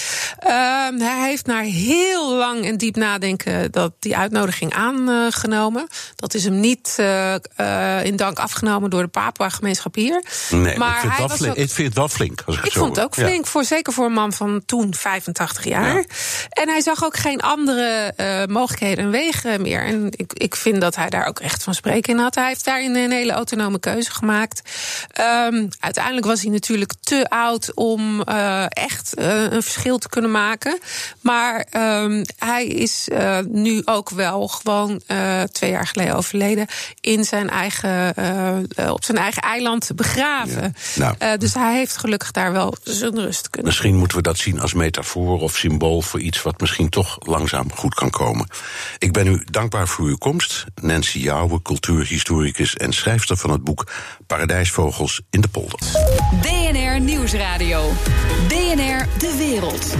[0.43, 0.51] Uh,
[0.97, 5.87] hij heeft na heel lang en diep nadenken dat die uitnodiging aangenomen.
[6.15, 6.95] Dat is hem niet
[8.03, 10.23] in dank afgenomen door de Papua-gemeenschap hier.
[10.49, 12.41] Nee, maar ik vind, hij was ook, ik vind het wel flink.
[12.45, 15.63] Als ik, ik vond het ook flink, voor, zeker voor een man van toen 85
[15.63, 15.95] jaar.
[15.95, 16.03] Ja.
[16.49, 18.13] En hij zag ook geen andere
[18.49, 19.85] mogelijkheden en wegen meer.
[19.85, 22.35] En ik, ik vind dat hij daar ook echt van spreken in had.
[22.35, 24.62] Hij heeft daarin een hele autonome keuze gemaakt.
[25.51, 30.31] Um, uiteindelijk was hij natuurlijk te oud om uh, echt uh, een verschil te kunnen
[30.31, 30.79] maken.
[31.21, 31.65] Maar
[32.03, 35.01] um, hij is uh, nu ook wel gewoon
[35.51, 36.67] twee jaar geleden overleden
[37.01, 38.15] in zijn eigen,
[38.91, 40.75] op zijn eigen eiland begraven.
[40.95, 41.15] Ja.
[41.19, 41.38] Nou.
[41.38, 43.71] dus hij heeft gelukkig daar wel zijn rust kunnen.
[43.71, 47.71] Misschien moeten we dat zien als metafoor of symbool voor iets wat misschien toch langzaam
[47.73, 48.47] goed kan komen.
[48.97, 50.65] Ik ben u dankbaar voor uw komst.
[50.81, 53.87] Nancy Jouwe, cultuurhistoricus en schrijfster van het boek
[54.27, 55.79] Paradijsvogels in de polder.
[56.41, 57.91] BNR Nieuwsradio.
[58.47, 59.95] BNR De Wereld.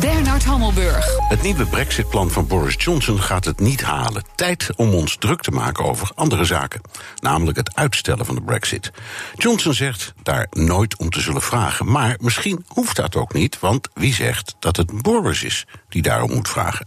[0.00, 1.16] Bernard Hammelburg.
[1.28, 4.24] Het nieuwe Brexit-plan van Boris Johnson gaat het niet halen.
[4.34, 6.80] Tijd om ons druk te maken over andere zaken.
[7.16, 8.90] Namelijk het uitstellen van de Brexit.
[9.34, 11.90] Johnson zegt daar nooit om te zullen vragen.
[11.90, 16.32] Maar misschien hoeft dat ook niet, want wie zegt dat het Boris is die daarom
[16.32, 16.86] moet vragen?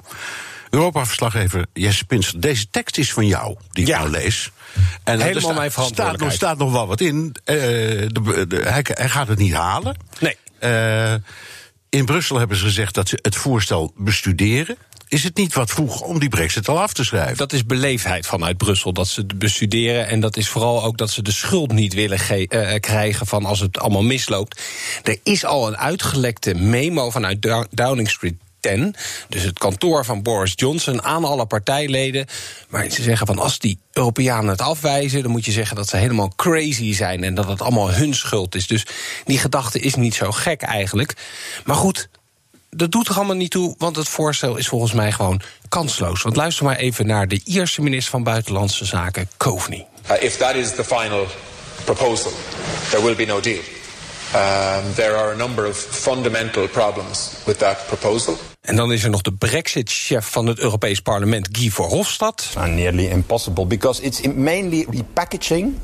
[0.70, 4.52] Europa-verslaggever Jesse Pinster, deze tekst is van jou, die ik nou lees.
[5.04, 6.34] En Helemaal staat, mijn verantwoordelijkheid.
[6.34, 7.36] Staat, staat nog wel wat in.
[7.46, 9.98] Uh, de, de, hij, hij, gaat het niet halen.
[10.20, 10.38] Nee.
[10.60, 11.14] Uh,
[11.94, 14.78] in Brussel hebben ze gezegd dat ze het voorstel bestuderen.
[15.08, 17.38] Is het niet wat vroeg om die brexit al af te schrijven?
[17.38, 20.08] Dat is beleefdheid vanuit Brussel, dat ze het bestuderen.
[20.08, 23.60] En dat is vooral ook dat ze de schuld niet willen uh, krijgen van als
[23.60, 24.62] het allemaal misloopt.
[25.04, 28.96] Er is al een uitgelekte memo vanuit Downing Street 10,
[29.30, 32.26] dus het kantoor van Boris Johnson, aan alle partijleden.
[32.70, 35.98] Maar ze zeggen van als die Europeanen het afwijzen, dan moet je zeggen dat ze
[35.98, 38.68] helemaal crazy zijn en dat het allemaal hun schuld is.
[38.68, 38.86] Dus
[39.26, 41.14] die gedachte is niet zo gek eigenlijk.
[41.64, 42.10] Maar goed,
[42.70, 46.22] dat doet er allemaal niet toe, want het voorstel is volgens mij gewoon kansloos.
[46.22, 49.88] Want luister maar even naar de Ierse minister van Buitenlandse Zaken, Coveney.
[50.12, 51.28] Uh, if that is the final
[51.84, 52.32] proposal,
[52.90, 53.62] there will be no deal.
[54.36, 58.38] Um, there are a number of fundamental problems with that proposal.
[58.64, 62.50] En dan is er nog de Brexit-chef van het Europees Parlement, Guy Verhofstadt.
[62.58, 65.76] Uh, nearly impossible, because it's mainly repackaging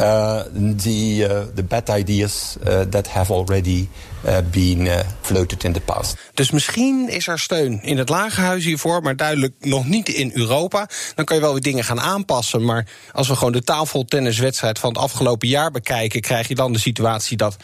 [0.00, 0.40] uh,
[0.76, 3.88] the, uh, the bad ideas uh, that have already
[4.26, 4.88] uh, been
[5.20, 6.16] floated in the past.
[6.34, 10.88] Dus misschien is er steun in het Lagerhuis hiervoor, maar duidelijk nog niet in Europa.
[11.14, 12.64] Dan kan je wel weer dingen gaan aanpassen.
[12.64, 16.78] Maar als we gewoon de tafeltenniswedstrijd van het afgelopen jaar bekijken, krijg je dan de
[16.78, 17.56] situatie dat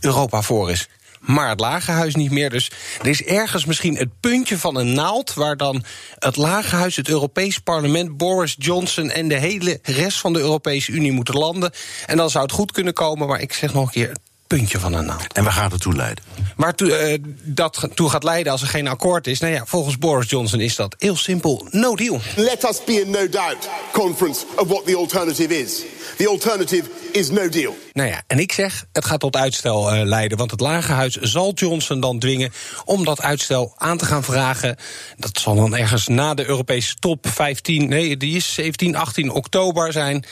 [0.00, 0.88] Europa voor is
[1.22, 2.50] maar het lagerhuis niet meer.
[2.50, 5.34] Dus er is ergens misschien het puntje van een naald...
[5.34, 5.84] waar dan
[6.18, 8.16] het lagerhuis, het Europees Parlement...
[8.16, 11.72] Boris Johnson en de hele rest van de Europese Unie moeten landen.
[12.06, 14.12] En dan zou het goed kunnen komen, maar ik zeg nog een keer
[14.58, 15.32] puntje van een naald.
[15.32, 16.24] En waar gaat het toe leiden?
[16.56, 19.40] Waar to, uh, dat toe gaat leiden als er geen akkoord is?
[19.40, 22.20] Nou ja, volgens Boris Johnson is dat heel simpel no deal.
[22.36, 25.82] Let us be in no doubt conference of what the alternative is.
[26.16, 27.76] The alternative is no deal.
[27.92, 30.38] Nou ja, en ik zeg, het gaat tot uitstel uh, leiden.
[30.38, 32.52] Want het Lagerhuis zal Johnson dan dwingen
[32.84, 34.76] om dat uitstel aan te gaan vragen.
[35.16, 39.92] Dat zal dan ergens na de Europese top 15, nee, die is 17, 18 oktober
[39.92, 40.24] zijn.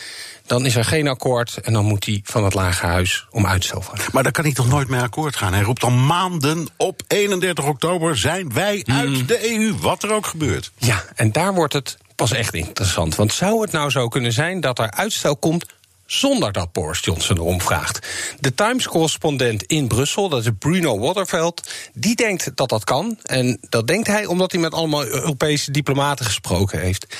[0.50, 4.10] Dan is er geen akkoord en dan moet hij van het Lagerhuis om uitstel vragen.
[4.12, 5.52] Maar dan kan hij toch nooit meer akkoord gaan?
[5.52, 9.26] Hij roept al maanden op 31 oktober zijn wij uit mm.
[9.26, 10.70] de EU, wat er ook gebeurt.
[10.76, 13.14] Ja, en daar wordt het pas echt interessant.
[13.14, 15.66] Want zou het nou zo kunnen zijn dat er uitstel komt
[16.06, 18.06] zonder dat Boris Johnson erom vraagt.
[18.40, 23.18] De Times-correspondent in Brussel, dat is Bruno Waterveld, die denkt dat dat kan.
[23.22, 27.16] En dat denkt hij omdat hij met allemaal Europese diplomaten gesproken heeft.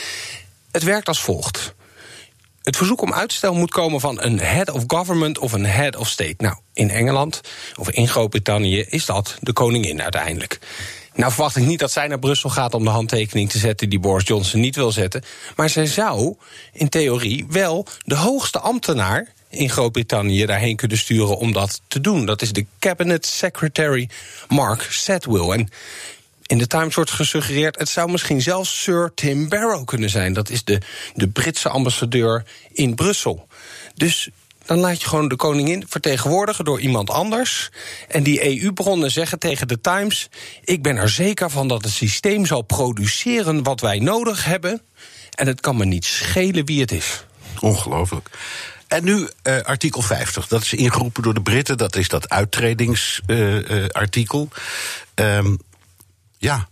[0.70, 1.74] Het werkt als volgt.
[2.62, 6.08] Het verzoek om uitstel moet komen van een head of government of een head of
[6.08, 6.34] state.
[6.38, 7.40] Nou, in Engeland
[7.78, 10.58] of in Groot-Brittannië is dat de koningin uiteindelijk.
[11.14, 14.00] Nou verwacht ik niet dat zij naar Brussel gaat om de handtekening te zetten die
[14.00, 15.24] Boris Johnson niet wil zetten.
[15.56, 16.36] Maar zij zou
[16.72, 22.26] in theorie wel de hoogste ambtenaar in Groot-Brittannië daarheen kunnen sturen om dat te doen.
[22.26, 24.08] Dat is de Cabinet Secretary
[24.48, 25.50] Mark Sedwill.
[25.50, 25.68] En
[26.50, 30.32] in de Times wordt gesuggereerd, het zou misschien zelfs Sir Tim Barrow kunnen zijn.
[30.32, 30.80] Dat is de,
[31.14, 33.46] de Britse ambassadeur in Brussel.
[33.94, 34.28] Dus
[34.66, 37.70] dan laat je gewoon de koningin vertegenwoordigen door iemand anders.
[38.08, 40.28] En die EU-bronnen zeggen tegen de Times:
[40.64, 44.82] Ik ben er zeker van dat het systeem zal produceren wat wij nodig hebben.
[45.34, 47.24] En het kan me niet schelen wie het is.
[47.60, 48.30] Ongelooflijk.
[48.88, 50.46] En nu uh, artikel 50.
[50.46, 51.78] Dat is ingeroepen door de Britten.
[51.78, 54.48] Dat is dat uittredingsartikel.
[55.14, 55.54] Uh, uh,
[56.40, 56.68] ja,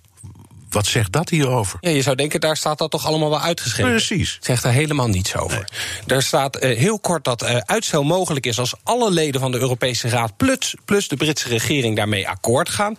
[0.71, 1.79] wat zegt dat hierover?
[1.81, 3.91] Ja, je zou denken, daar staat dat toch allemaal wel uitgeschreven.
[3.91, 4.39] Precies.
[4.41, 5.69] Zegt er helemaal niets over.
[6.07, 9.59] Daar staat uh, heel kort dat uh, uitstel mogelijk is als alle leden van de
[9.59, 12.93] Europese Raad plus, plus de Britse regering daarmee akkoord gaan.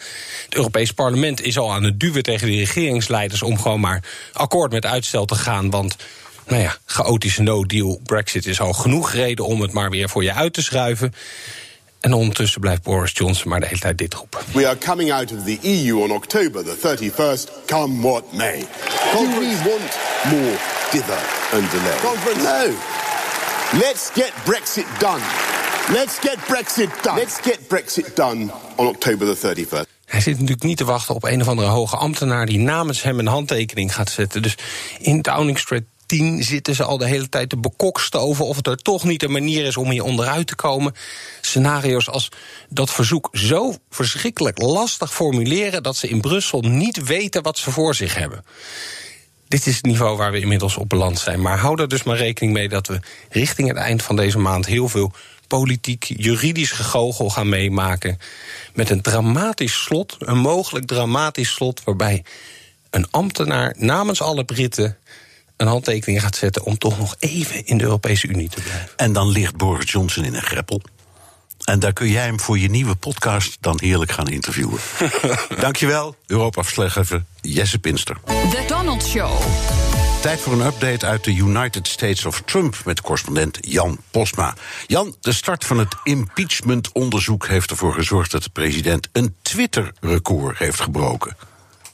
[0.45, 4.03] Het Europees Parlement is al aan het duwen tegen de regeringsleiders om gewoon maar
[4.33, 5.69] akkoord met uitstel te gaan.
[5.69, 5.95] Want
[6.47, 10.33] nou ja, chaotische no-deal Brexit is al genoeg reden om het maar weer voor je
[10.33, 11.13] uit te schuiven.
[11.99, 14.39] En ondertussen blijft Boris Johnson maar de hele tijd dit roepen.
[14.53, 18.59] We are coming out of the EU on October the 31st, come what may.
[19.13, 19.97] Do we want
[20.31, 20.57] more
[20.91, 21.97] dither and delay?
[22.01, 22.43] Conference.
[22.43, 22.73] No.
[23.79, 25.21] Let's get Brexit done.
[25.93, 27.19] Let's get Brexit done.
[27.19, 29.97] Let's get Brexit done on October the 31st.
[30.05, 33.19] Hij zit natuurlijk niet te wachten op een of andere hoge ambtenaar die namens hem
[33.19, 34.41] een handtekening gaat zetten.
[34.41, 34.57] Dus
[34.99, 38.77] in Downing Street 10 zitten ze al de hele tijd te bekokstoven of het er
[38.77, 40.93] toch niet een manier is om hier onderuit te komen.
[41.41, 42.29] Scenario's als
[42.69, 47.95] dat verzoek zo verschrikkelijk lastig formuleren dat ze in Brussel niet weten wat ze voor
[47.95, 48.45] zich hebben.
[49.47, 51.41] Dit is het niveau waar we inmiddels op beland zijn.
[51.41, 54.65] Maar hou er dus maar rekening mee dat we richting het eind van deze maand
[54.65, 55.11] heel veel
[55.47, 58.19] politiek, juridisch gegogel gaan meemaken.
[58.73, 62.23] Met een dramatisch slot, een mogelijk dramatisch slot, waarbij
[62.89, 64.97] een ambtenaar namens alle Britten
[65.59, 68.89] een handtekening gaat zetten om toch nog even in de Europese Unie te blijven.
[68.95, 70.81] En dan ligt Boris Johnson in een greppel.
[71.63, 74.79] En daar kun jij hem voor je nieuwe podcast dan heerlijk gaan interviewen.
[75.59, 78.17] Dankjewel, Europa-verslaggever Jesse Pinster.
[78.25, 79.41] The Donald Show.
[80.21, 84.55] Tijd voor een update uit de United States of Trump met correspondent Jan Posma.
[84.87, 90.79] Jan, de start van het impeachment-onderzoek heeft ervoor gezorgd dat de president een Twitter-record heeft
[90.79, 91.35] gebroken.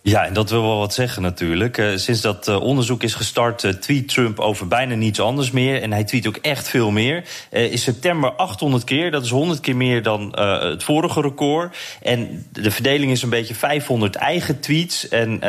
[0.08, 1.78] Ja, en dat wil wel wat zeggen natuurlijk.
[1.78, 5.82] Uh, sinds dat uh, onderzoek is gestart, uh, tweet Trump over bijna niets anders meer.
[5.82, 7.24] En hij tweet ook echt veel meer.
[7.50, 11.78] in september 800 keer, dat is 100 keer meer dan het vorige record.
[12.02, 15.10] En de verdeling is een beetje 500 eigen tweets.
[15.10, 15.40] En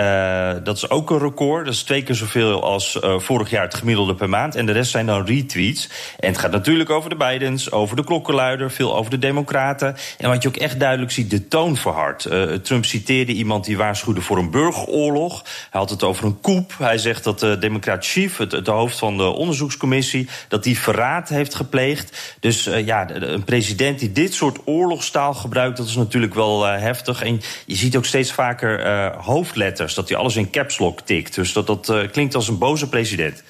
[0.65, 1.65] dat is ook een record.
[1.65, 4.55] Dat is twee keer zoveel als vorig jaar het gemiddelde per maand.
[4.55, 5.89] En de rest zijn dan retweets.
[6.19, 9.97] En het gaat natuurlijk over de Bidens, over de klokkenluider, veel over de Democraten.
[10.19, 12.29] En wat je ook echt duidelijk ziet, de toon verhardt.
[12.63, 15.45] Trump citeerde iemand die waarschuwde voor een een burgeroorlog.
[15.71, 16.75] Hij had het over een coup.
[16.79, 21.29] Hij zegt dat de Democrat Chief, het, het hoofd van de onderzoekscommissie, dat die verraad
[21.29, 22.37] heeft gepleegd.
[22.41, 26.79] Dus uh, ja, een president die dit soort oorlogstaal gebruikt, dat is natuurlijk wel uh,
[26.79, 27.23] heftig.
[27.23, 31.35] En je ziet ook steeds vaker uh, hoofdletters, dat hij alles in caps lock tikt.
[31.35, 33.43] Dus dat, dat klinkt als een boze president.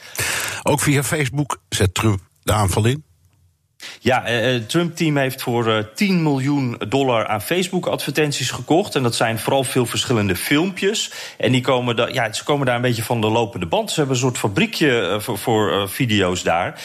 [0.62, 3.05] Ook via Facebook zet Trump de aanval in.
[4.00, 8.94] Ja, het Trump-team heeft voor 10 miljoen dollar aan Facebook-advertenties gekocht.
[8.94, 11.12] En dat zijn vooral veel verschillende filmpjes.
[11.38, 13.90] En die komen, da ja, ze komen daar een beetje van de lopende band.
[13.90, 16.80] Ze hebben een soort fabriekje voor, voor video's daar.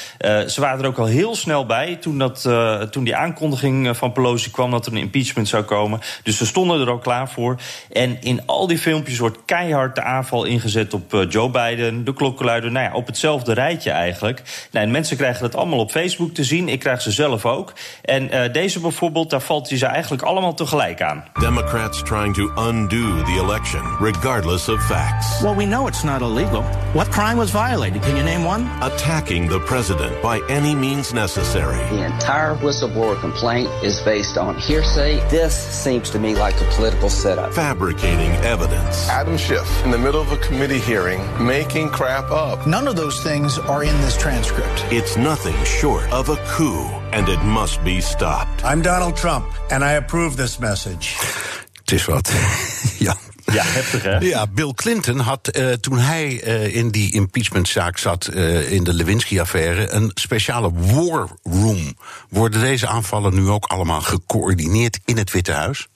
[0.47, 2.49] Ze waren er ook al heel snel bij toen, dat,
[2.91, 5.99] toen die aankondiging van Pelosi kwam dat er een impeachment zou komen.
[6.23, 7.59] Dus ze stonden er al klaar voor.
[7.91, 12.71] En in al die filmpjes wordt keihard de aanval ingezet op Joe Biden, de klokkenluider.
[12.71, 14.41] Nou ja, op hetzelfde rijtje eigenlijk.
[14.71, 16.69] Nou, en mensen krijgen dat allemaal op Facebook te zien.
[16.69, 17.73] Ik krijg ze zelf ook.
[18.01, 21.23] En uh, deze bijvoorbeeld, daar valt hij ze eigenlijk allemaal tegelijk aan.
[21.39, 25.41] Democrats trying to undo the election, regardless of facts.
[25.41, 26.63] Well, we know it's not illegal.
[26.93, 28.01] What crime was violated?
[28.01, 28.67] Can you name one?
[28.81, 31.77] Attacking the president by any means necessary.
[31.89, 35.19] The entire whistleblower complaint is based on hearsay.
[35.29, 37.53] This seems to me like a political setup.
[37.53, 39.09] Fabricating evidence.
[39.09, 42.65] Adam Schiff, in the middle of a committee hearing, making crap up.
[42.67, 44.85] None of those things are in this transcript.
[44.91, 46.70] It's nothing short of a coup,
[47.11, 48.63] and it must be stopped.
[48.63, 51.15] I'm Donald Trump, and I approve this message.
[51.73, 52.31] Het is wat.
[53.07, 53.15] ja.
[53.53, 54.17] Ja, heftig hè?
[54.17, 58.93] Ja, Bill Clinton had uh, toen hij uh, in die impeachmentzaak zat, uh, in de
[58.93, 61.97] Lewinsky-affaire, een speciale war room.
[62.29, 65.87] Worden deze aanvallen nu ook allemaal gecoördineerd in het Witte Huis?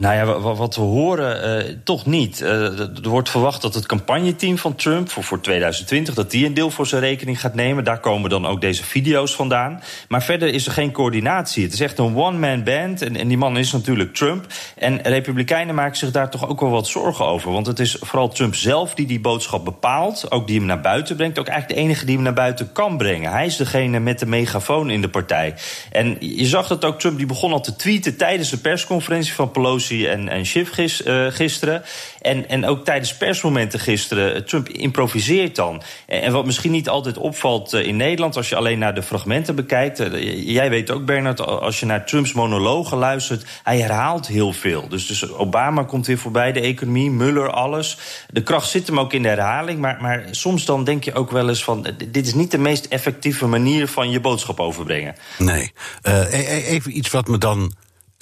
[0.00, 2.40] Nou ja, wat we horen, uh, toch niet.
[2.40, 6.14] Uh, er wordt verwacht dat het campagneteam van Trump voor, voor 2020...
[6.14, 7.84] dat die een deel voor zijn rekening gaat nemen.
[7.84, 9.82] Daar komen dan ook deze video's vandaan.
[10.08, 11.64] Maar verder is er geen coördinatie.
[11.64, 13.02] Het is echt een one-man band.
[13.02, 14.46] En, en die man is natuurlijk Trump.
[14.76, 17.52] En republikeinen maken zich daar toch ook wel wat zorgen over.
[17.52, 20.30] Want het is vooral Trump zelf die die boodschap bepaalt.
[20.30, 21.38] Ook die hem naar buiten brengt.
[21.38, 23.30] Ook eigenlijk de enige die hem naar buiten kan brengen.
[23.30, 25.54] Hij is degene met de megafoon in de partij.
[25.90, 28.16] En je zag dat ook Trump, die begon al te tweeten...
[28.16, 31.82] tijdens de persconferentie van Pelosi en, en Schiff uh, gisteren.
[32.20, 34.44] En, en ook tijdens persmomenten gisteren.
[34.44, 35.82] Trump improviseert dan.
[36.06, 38.36] En, en wat misschien niet altijd opvalt uh, in Nederland...
[38.36, 40.02] als je alleen naar de fragmenten bekijkt...
[40.44, 43.44] Jij weet ook, Bernard, als je naar Trumps monologen luistert...
[43.62, 44.88] hij herhaalt heel veel.
[44.88, 47.98] Dus, dus Obama komt weer voorbij, de economie, Muller, alles.
[48.28, 49.78] De kracht zit hem ook in de herhaling.
[49.78, 51.86] Maar, maar soms dan denk je ook wel eens van...
[52.10, 55.14] dit is niet de meest effectieve manier van je boodschap overbrengen.
[55.38, 55.72] Nee.
[56.02, 57.72] even iets wat me dan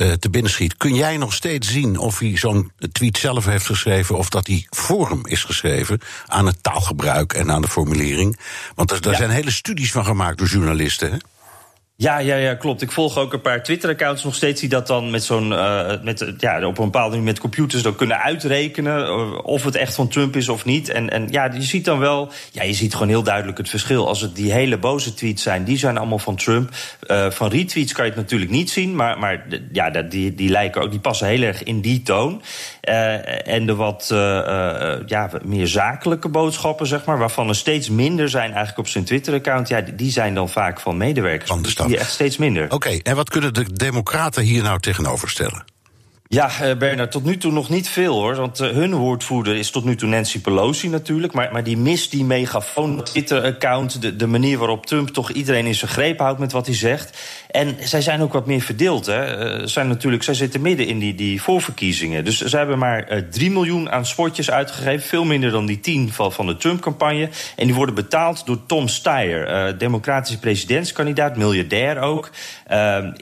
[0.02, 0.76] uh, te binnen schiet.
[0.76, 4.16] Kun jij nog steeds zien of hij zo'n tweet zelf heeft geschreven...
[4.16, 8.38] of dat hij voor hem is geschreven aan het taalgebruik en aan de formulering?
[8.74, 9.18] Want er, daar ja.
[9.18, 11.16] zijn hele studies van gemaakt door journalisten, hè?
[12.00, 12.82] Ja, ja, ja, klopt.
[12.82, 16.32] Ik volg ook een paar Twitter-accounts nog steeds die dat dan met zo'n, uh, met,
[16.38, 20.08] ja, op een bepaalde manier met computers dan kunnen uitrekenen uh, of het echt van
[20.08, 20.88] Trump is of niet.
[20.88, 24.08] En, en ja, je ziet dan wel, ja, je ziet gewoon heel duidelijk het verschil.
[24.08, 26.70] Als het die hele boze tweets zijn, die zijn allemaal van Trump.
[27.06, 30.82] Uh, van retweets kan je het natuurlijk niet zien, maar, maar ja, die, die lijken
[30.82, 32.42] ook, die passen heel erg in die toon.
[32.80, 34.06] en de wat
[35.06, 39.68] ja, meer zakelijke boodschappen, zeg maar, waarvan er steeds minder zijn eigenlijk op zijn Twitter-account,
[39.68, 41.50] ja, die zijn dan vaak van medewerkers.
[41.50, 42.64] Van de echt steeds minder.
[42.64, 45.64] Oké, okay, en wat kunnen de Democraten hier nou tegenover stellen?
[46.30, 48.34] Ja, uh, Bernard, tot nu toe nog niet veel hoor.
[48.34, 51.32] Want uh, hun woordvoerder is tot nu toe Nancy Pelosi natuurlijk.
[51.32, 54.02] Maar, maar die mist die megafoon Twitter-account.
[54.02, 57.18] De, de manier waarop Trump toch iedereen in zijn greep houdt met wat hij zegt.
[57.48, 59.06] En zij zijn ook wat meer verdeeld.
[59.06, 59.58] Hè.
[59.60, 62.24] Uh, zijn natuurlijk, zij zitten midden in die, die voorverkiezingen.
[62.24, 65.08] Dus ze hebben maar uh, 3 miljoen aan spotjes uitgegeven.
[65.08, 67.28] Veel minder dan die 10 van, van de Trump-campagne.
[67.56, 72.30] En die worden betaald door Tom Steyer, uh, democratische presidentskandidaat, miljardair ook.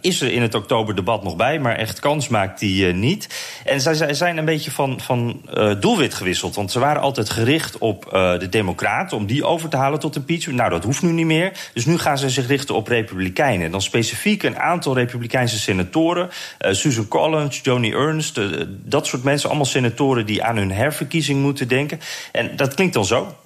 [0.00, 3.28] Is er in het oktoberdebat nog bij, maar echt kans maakt hij niet.
[3.64, 5.42] En zij zijn een beetje van, van
[5.80, 6.54] doelwit gewisseld.
[6.54, 10.58] Want ze waren altijd gericht op de Democraten om die over te halen tot impeachment.
[10.58, 11.52] Nou, dat hoeft nu niet meer.
[11.74, 13.70] Dus nu gaan ze zich richten op Republikeinen.
[13.70, 16.28] Dan specifiek een aantal Republikeinse senatoren.
[16.60, 19.48] Uh, Susan Collins, Joni Ernst, dat soort mensen.
[19.48, 22.00] Allemaal senatoren die aan hun herverkiezing moeten denken.
[22.32, 23.36] En dat klinkt dan zo.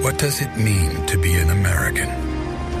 [0.00, 2.08] What does it mean to be an American?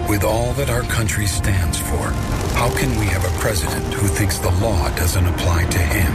[0.08, 2.12] With all that our country stands for,
[2.54, 6.12] how can we have a president who thinks the law doesn't apply to him?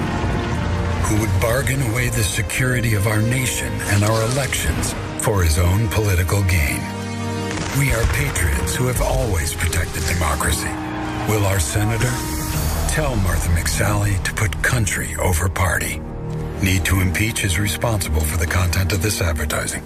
[1.07, 5.87] Who would bargain away the security of our nation and our elections for his own
[5.89, 6.81] political gain?
[7.79, 10.84] We are patriots who have always protected democracy.
[11.27, 12.11] Will our senator?
[12.93, 15.99] Tell Martha McSally to put country over party.
[16.61, 19.83] Need to impeach is responsible for the content of this advertising.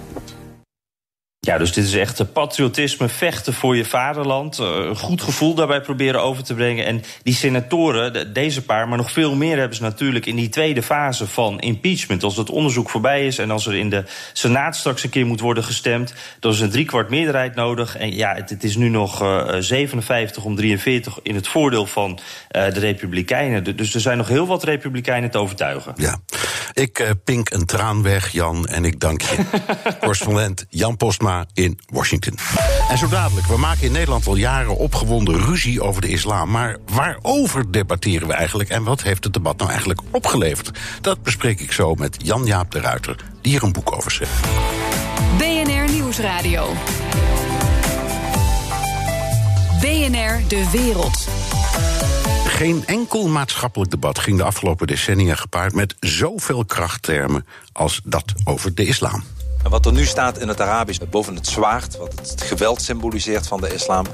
[1.50, 4.58] Ja, dus dit is echt patriotisme, vechten voor je vaderland.
[4.58, 6.86] Een goed gevoel daarbij proberen over te brengen.
[6.86, 10.82] En die senatoren, deze paar, maar nog veel meer hebben ze natuurlijk in die tweede
[10.82, 12.22] fase van impeachment.
[12.22, 15.40] Als het onderzoek voorbij is en als er in de Senaat straks een keer moet
[15.40, 17.96] worden gestemd, dan is een driekwart meerderheid nodig.
[17.96, 22.10] En ja, het, het is nu nog uh, 57 om 43 in het voordeel van
[22.10, 23.76] uh, de Republikeinen.
[23.76, 25.92] Dus er zijn nog heel wat Republikeinen te overtuigen.
[25.96, 26.20] Ja,
[26.72, 29.36] ik uh, pink een traan weg, Jan, en ik dank je.
[30.00, 32.34] Correspondent Jan Postma in Washington.
[32.88, 36.50] En zo dadelijk, we maken in Nederland al jaren opgewonden ruzie over de islam.
[36.50, 40.78] Maar waarover debatteren we eigenlijk en wat heeft het debat nou eigenlijk opgeleverd?
[41.00, 44.40] Dat bespreek ik zo met Jan-Jaap de Ruiter, die hier een boek over schreef.
[45.38, 46.72] BNR Nieuwsradio.
[49.80, 51.28] BNR De Wereld.
[52.46, 58.74] Geen enkel maatschappelijk debat ging de afgelopen decennia gepaard met zoveel krachttermen als dat over
[58.74, 59.22] de islam.
[59.64, 63.46] En wat er nu staat in het Arabisch boven het zwaard, wat het geweld symboliseert
[63.46, 64.06] van de islam,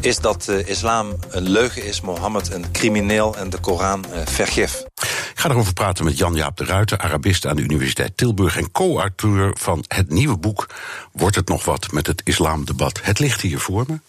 [0.00, 4.84] is dat de islam een leugen is, Mohammed een crimineel en de Koran uh, vergif.
[5.32, 9.56] Ik ga erover praten met Jan-Jaap de Ruiter, Arabist aan de Universiteit Tilburg en co-auteur
[9.58, 10.68] van het nieuwe boek
[11.12, 13.00] Wordt het nog wat met het islamdebat?
[13.02, 14.00] Het ligt hier voor me.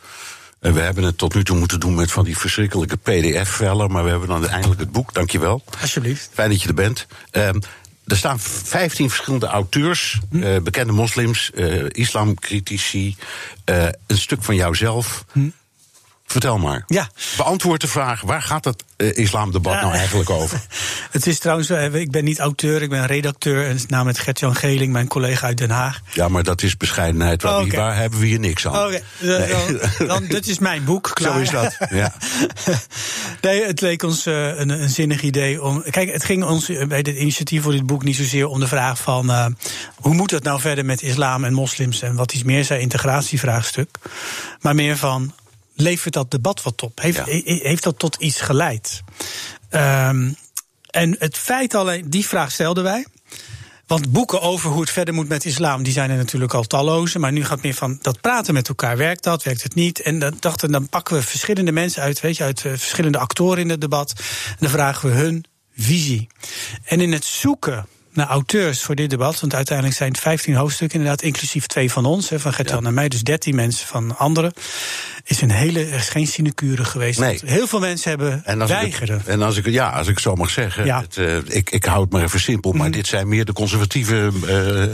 [0.59, 4.03] En we hebben het tot nu toe moeten doen met van die verschrikkelijke pdf-vellen, maar
[4.03, 5.13] we hebben dan eindelijk het boek.
[5.13, 5.63] Dankjewel.
[5.81, 6.29] Alsjeblieft.
[6.33, 7.07] Fijn dat je er bent.
[7.31, 7.59] Um,
[8.05, 10.43] er staan 15 verschillende auteurs, hm.
[10.43, 13.15] uh, bekende moslims, uh, islamcritici,
[13.69, 15.25] uh, een stuk van jouzelf.
[15.31, 15.49] Hm.
[16.31, 16.83] Vertel maar.
[16.87, 17.09] Ja.
[17.37, 19.81] Beantwoord de vraag: waar gaat het uh, islamdebat ja.
[19.81, 20.61] nou eigenlijk over?
[21.11, 23.67] het is trouwens, ik ben niet auteur, ik ben redacteur.
[23.67, 25.99] En namens Gert-Jan Geling, mijn collega uit Den Haag.
[26.13, 27.41] Ja, maar dat is bescheidenheid.
[27.41, 27.79] Waar, okay.
[27.79, 28.85] waar hebben we hier niks aan?
[28.85, 29.47] Oké, okay.
[29.99, 30.07] nee.
[30.07, 31.11] dan, dit is mijn boek.
[31.13, 31.33] Klaar.
[31.35, 31.77] Zo is dat.
[31.89, 32.13] Ja.
[33.41, 35.83] nee, het leek ons uh, een, een, zinnig idee om.
[35.89, 38.97] Kijk, het ging ons bij dit initiatief voor dit boek niet zozeer om de vraag
[38.97, 39.29] van.
[39.29, 39.45] Uh,
[39.95, 43.97] hoe moet het nou verder met islam en moslims en wat iets meer zijn integratievraagstuk.
[44.61, 45.33] Maar meer van
[45.75, 46.99] levert dat debat wat op?
[47.01, 47.41] Heeft, ja.
[47.43, 49.01] heeft dat tot iets geleid?
[49.69, 50.35] Um,
[50.89, 53.05] en het feit alleen, die vraag stelden wij.
[53.87, 57.19] Want boeken over hoe het verder moet met islam, die zijn er natuurlijk al talloze.
[57.19, 58.97] Maar nu gaat het meer van dat praten met elkaar.
[58.97, 60.01] Werkt dat, werkt het niet?
[60.01, 63.57] En dan dachten dan pakken we verschillende mensen uit, weet je, uit uh, verschillende actoren
[63.57, 64.13] in het debat.
[64.47, 66.27] En dan vragen we hun visie.
[66.83, 69.39] En in het zoeken naar auteurs voor dit debat.
[69.39, 72.93] Want uiteindelijk zijn het 15 hoofdstukken, inderdaad, inclusief twee van ons, hè, van Gertjan en
[72.93, 74.53] mij, dus 13 mensen van anderen.
[75.23, 77.19] Is een hele, er is geen sinecure geweest.
[77.19, 77.39] Nee.
[77.45, 79.19] Heel veel mensen hebben En als weigeren.
[79.19, 81.03] Ik, en als ik, ja, als ik zo mag zeggen, Ja.
[81.15, 84.31] het, ik, ik hou het maar even simpel, maar dit zijn meer de conservatieve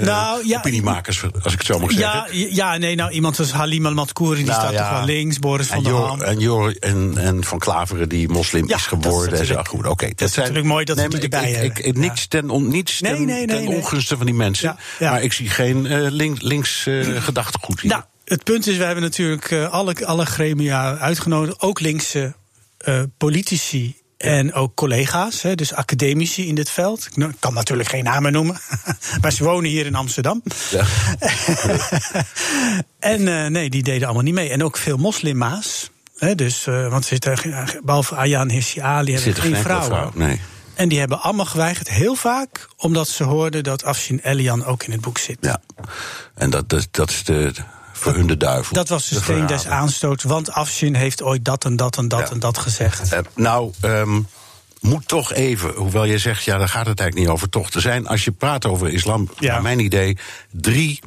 [0.02, 2.38] Nou, ja, opiniemakers, als ik het zo mag zeggen.
[2.38, 5.40] Ja, ja, nee, nou iemand als Halim al-Matkouri, die Nou, staat toch wel links.
[5.40, 6.22] Boris van der Ham.
[6.22, 9.20] en, Jor en, en Van Klaveren, die moslim is dat is geworden.
[9.40, 9.54] en zo.
[9.54, 10.10] natuurlijk- goed, oké.
[10.16, 11.64] dat is natuurlijk mooi dat ze erbij ik, hebben.
[11.64, 13.78] ik, ik- niks ten, on, niets Nee, ten, nee, nee, ten nee.
[13.78, 14.70] ongunste van die mensen.
[14.70, 15.12] Ja, ja.
[15.12, 17.92] Maar ik zie geen link, links eh, gedachtegoed hier.
[17.92, 22.36] Nou, het punt is, we hebben natuurlijk eh, alle, alle gremia uitgenodigd, ook linkse
[23.18, 23.96] politici.
[24.18, 27.08] En ook collega's, hè, dus academici in dit veld.
[27.16, 28.60] Ik kan natuurlijk geen namen noemen,
[29.22, 30.44] maar ze wonen hier in Amsterdam.
[33.00, 34.50] en eh, nee, die deden allemaal niet mee.
[34.50, 35.90] En ook veel moslimma's.
[36.16, 37.38] Hè, dus, want er zitten,
[37.84, 39.88] behalve Ayaan Hirsi Ali hebben geen vrouwen.
[39.88, 40.12] vrouw?
[40.14, 40.40] Nee.
[40.78, 44.92] En die hebben allemaal geweigerd, heel vaak, omdat ze hoorden dat Afshin Elian ook in
[44.92, 45.38] het boek zit.
[45.42, 45.62] Ja,
[46.34, 47.52] en dat, dat, dat is de,
[47.94, 48.74] voor hun de duivel.
[48.76, 52.08] Dat was de De steen des aanstoots, want Afshin heeft ooit dat en dat en
[52.08, 53.12] dat en dat gezegd.
[53.12, 54.22] Eh, nou, ehm,
[54.82, 57.80] moet toch even, hoewel je zegt, ja, daar gaat het eigenlijk niet over, toch te
[57.80, 58.08] zijn.
[58.08, 60.18] Als je praat over islam, naar mijn idee,
[60.52, 61.00] drie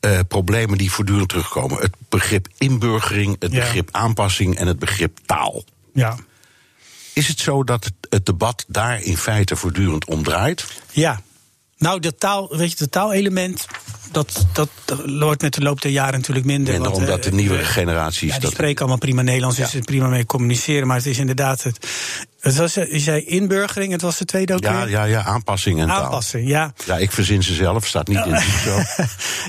[0.00, 3.60] eh, problemen die voortdurend terugkomen: het begrip inburgering, het Ja.
[3.60, 5.64] begrip aanpassing en het begrip taal.
[5.94, 6.16] Ja.
[7.12, 10.66] Is het zo dat het, debat daar in feite voortdurend om draait?
[10.90, 11.20] Ja.
[11.78, 13.66] Nou, de taal, weet je, het taalelement,
[14.12, 14.68] dat, dat
[15.06, 16.78] wordt met de loop der jaren natuurlijk minder.
[16.78, 18.52] Want, omdat eh, de nieuwere generaties Ja, die dat.
[18.52, 20.86] spreken allemaal prima Nederlands, dus er prima mee communiceren.
[20.86, 21.86] Maar het is inderdaad het.
[22.40, 24.90] Het was, eh, je zei inburgering, het was de tweede ook Ja, weer?
[24.90, 26.02] ja, ja, aanpassing en taal.
[26.02, 26.72] Aanpassing, ja.
[26.86, 28.78] Ja, ik verzin ze zelf, staat niet in zo.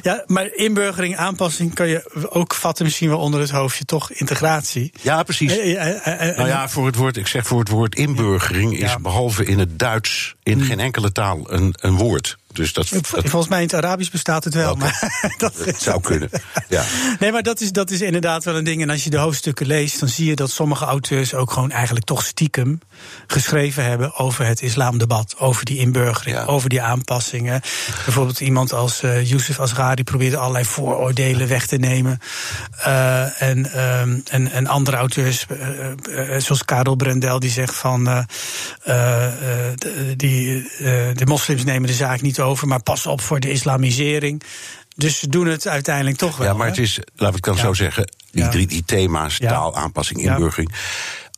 [0.02, 4.12] Ja, maar inburgering, aanpassing kan je ook vatten misschien wel onder het hoofdje, toch?
[4.12, 4.92] Integratie.
[5.02, 5.58] Ja, precies.
[5.58, 9.00] Eh, eh, Nou ja, voor het woord, ik zeg voor het woord inburgering is Ja.
[9.00, 12.38] behalve in het Duits in geen enkele taal een, een woord.
[12.54, 14.76] Dus dat, dat, Volgens mij in het Arabisch bestaat het wel.
[14.76, 16.30] Maar dat dat zou kunnen.
[16.68, 16.84] Ja.
[17.20, 18.82] Nee, maar dat is, dat is inderdaad wel een ding.
[18.82, 22.06] En als je de hoofdstukken leest, dan zie je dat sommige auteurs ook gewoon eigenlijk
[22.06, 22.80] toch stiekem
[23.28, 25.36] geschreven hebben over het islamdebat.
[25.38, 27.62] Over die inburgering, over die aanpassingen.
[28.06, 32.20] Bijvoorbeeld iemand als eh Youssef Asghari probeert allerlei vooroordelen weg te nemen.
[32.78, 38.26] Eh, en, ehm, en, en andere auteurs, eh, zoals Karel Brendel, die zegt van de,
[40.18, 40.70] die,
[41.14, 44.42] de moslims nemen de zaak niet over, maar pas op voor de islamisering.
[44.96, 46.48] Dus ze doen het uiteindelijk toch wel.
[46.48, 47.62] ja, maar het is, laat ik het dan Ja.
[47.62, 50.72] zo zeggen, die drie die thema's, taal, aanpassing, inburgering.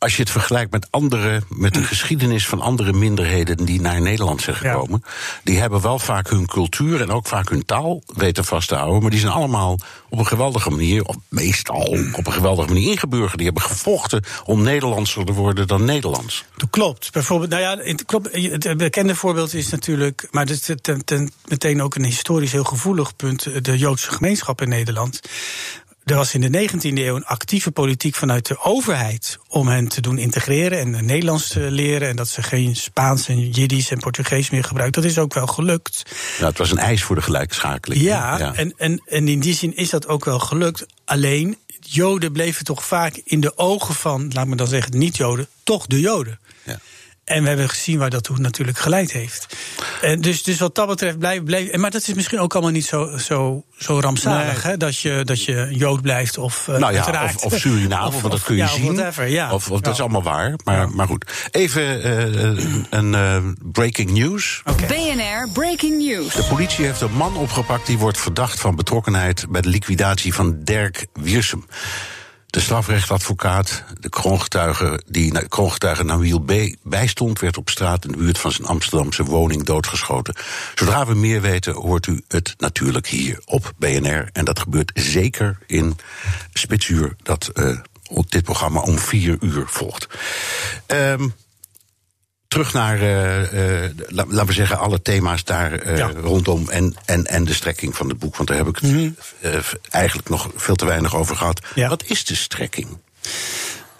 [0.03, 4.41] Als je het vergelijkt met andere, met de geschiedenis van andere minderheden die naar Nederland
[4.41, 5.03] zijn gekomen,
[5.43, 9.01] die hebben wel vaak hun cultuur en ook vaak hun taal weten vast te houden,
[9.01, 9.79] maar die zijn allemaal
[10.09, 13.37] op een geweldige manier, of meestal op een geweldige manier ingeburgerd.
[13.37, 16.45] Die hebben gevochten om Nederlandser te worden dan Nederlands.
[16.57, 17.11] Dat klopt.
[17.11, 20.75] Bijvoorbeeld, nou ja, het, klopt, het bekende voorbeeld is natuurlijk, maar dat is
[21.47, 25.19] meteen ook een historisch heel gevoelig punt, de Joodse gemeenschap in Nederland.
[26.05, 30.01] Er was in de 19e eeuw een actieve politiek vanuit de overheid om hen te
[30.01, 32.07] doen integreren en Nederlands te leren.
[32.07, 35.01] En dat ze geen Spaans en Jiddisch en Portugees meer gebruiken.
[35.01, 36.03] Dat is ook wel gelukt.
[36.37, 38.01] Nou, het was een eis voor de gelijkschakeling.
[38.01, 40.85] Ja, En, en, en in die zin is dat ook wel gelukt.
[41.05, 45.87] Alleen, Joden bleven toch vaak in de ogen van, laat me dan zeggen, niet-Joden, toch
[45.87, 46.39] de Joden.
[46.63, 46.79] Ja.
[47.25, 49.55] En we hebben gezien waar dat toen natuurlijk geleid heeft.
[50.01, 51.43] En dus, dus wat dat betreft blijft.
[51.43, 54.63] Blijf, maar dat is misschien ook allemaal niet zo, zo, zo rampzalig.
[54.63, 54.71] Nee.
[54.71, 54.77] Hè?
[54.77, 56.67] Dat, je, dat je Jood blijft of.
[56.67, 57.35] eh, nou ja, uiteraard.
[57.35, 58.95] of, of Suriname, want dat kun je ja, of zien.
[58.95, 59.53] whatever, ja.
[59.53, 60.53] Of, of dat is allemaal waar.
[60.63, 61.47] Maar, maar goed.
[61.51, 63.37] Even eh, een eh,
[63.71, 64.61] breaking news.
[64.87, 66.33] BNR Breaking News.
[66.33, 70.63] De politie heeft een man opgepakt die wordt verdacht van betrokkenheid bij de liquidatie van
[70.63, 71.65] Dirk Wiersum.
[72.53, 76.51] De strafrechtadvocaat, de kroongetuige die kroongetuige Nawiel B.
[76.83, 80.35] bijstond, werd op straat in de buurt van zijn Amsterdamse woning doodgeschoten.
[80.75, 84.29] Zodra we meer weten, hoort u het natuurlijk hier op BNR.
[84.31, 85.97] En dat gebeurt zeker in
[86.53, 87.77] Spitsuur, dat eh,
[88.31, 90.07] dit programma om vier uur volgt.
[90.85, 91.27] Ehm
[92.53, 97.25] terug naar, eh, eh, la- laten we zeggen, alle thema's daar eh, rondom en, en,
[97.25, 98.35] en de strekking van het boek.
[98.35, 99.09] Want daar heb ik het Mhm.
[99.89, 101.61] eigenlijk nog veel te weinig over gehad.
[101.89, 102.87] Wat is de strekking?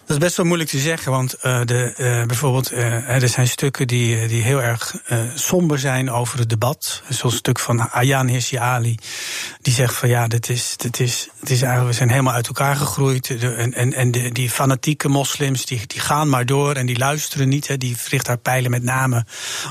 [0.06, 3.47] Dat is best wel moeilijk te zeggen, want eh, de, eh, bijvoorbeeld, eh, er zijn
[3.47, 4.95] stukken die, die heel erg
[5.36, 7.01] somber zijn over het debat.
[7.10, 8.97] Zoals een stuk van Ayaan Hirsi Ali,
[9.62, 12.47] die zegt van ja, dit is, dit is, het is eigenlijk, we zijn helemaal uit
[12.47, 13.28] elkaar gegroeid.
[13.39, 17.49] De- en en, en die fanatieke moslims, die, die gaan maar door en die luisteren
[17.49, 17.68] niet.
[17.68, 19.26] Hè, die richt haar pijlen met name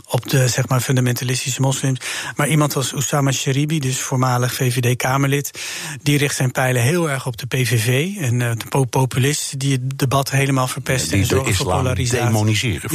[0.08, 2.00] op de zeg maar, fundamentalistische moslims.
[2.36, 5.50] Maar iemand als Oussama Sharibi, dus voormalig VVD-Kamerlid,
[6.02, 9.98] die richt zijn pijlen heel erg op de PVV en de po- populisten die het
[9.98, 12.24] debat helemaal verpesten en zorgen voor polarisatie.
[12.26, 12.90] demoniseren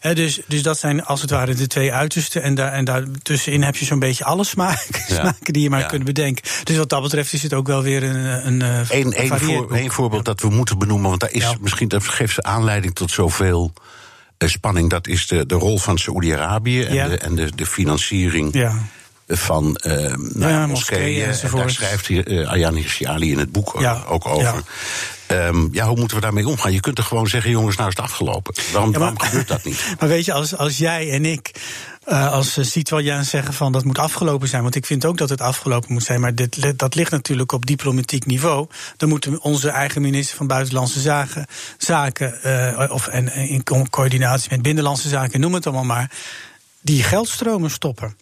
[0.00, 0.14] Ja.
[0.14, 2.42] dus, dus dat zijn als het ware de twee uitersten.
[2.42, 5.14] En, daar, en daartussenin heb je zo'n beetje alle smaken, Ja.
[5.14, 6.44] smaken die je maar kunt bedenken.
[6.64, 9.90] Dus wat dat betreft is het ook wel weer een, een, eh, gevarieerd voor, één
[9.90, 13.72] voorbeeld dat we moeten benoemen, want daar is misschien dat geeft ze aanleiding tot zoveel
[14.38, 14.90] eh, spanning.
[14.90, 18.74] Dat is de, de rol van Saoedi-Arabië en, de, en de, de financiering Ja.
[19.28, 21.28] van eh nou, Ja, moskeeën.
[21.28, 24.02] moskeeën daar schrijft hier, Ayaan Hirsi Ali in het boek Ja.
[24.08, 24.42] ook over.
[24.42, 24.60] Ja.
[25.72, 26.72] Ja, hoe moeten we daarmee omgaan?
[26.72, 28.54] Je kunt er gewoon zeggen, jongens, nou is het afgelopen.
[28.72, 29.84] Waarom, Ja, maar- waarom gebeurt dat niet?
[29.98, 31.50] Maar weet je, als, als jij en ik
[32.04, 35.28] eh, als uh, citoyen zeggen van dat moet afgelopen zijn, want ik vind ook dat
[35.28, 38.66] het afgelopen moet zijn, maar dit, dat ligt natuurlijk op diplomatiek niveau.
[38.96, 41.46] Dan moeten onze eigen minister van Buitenlandse Zaken,
[41.78, 46.10] zaken uh, of, en in co coördinatie met Binnenlandse Zaken, noem het allemaal maar,
[46.80, 48.16] die geldstromen stoppen.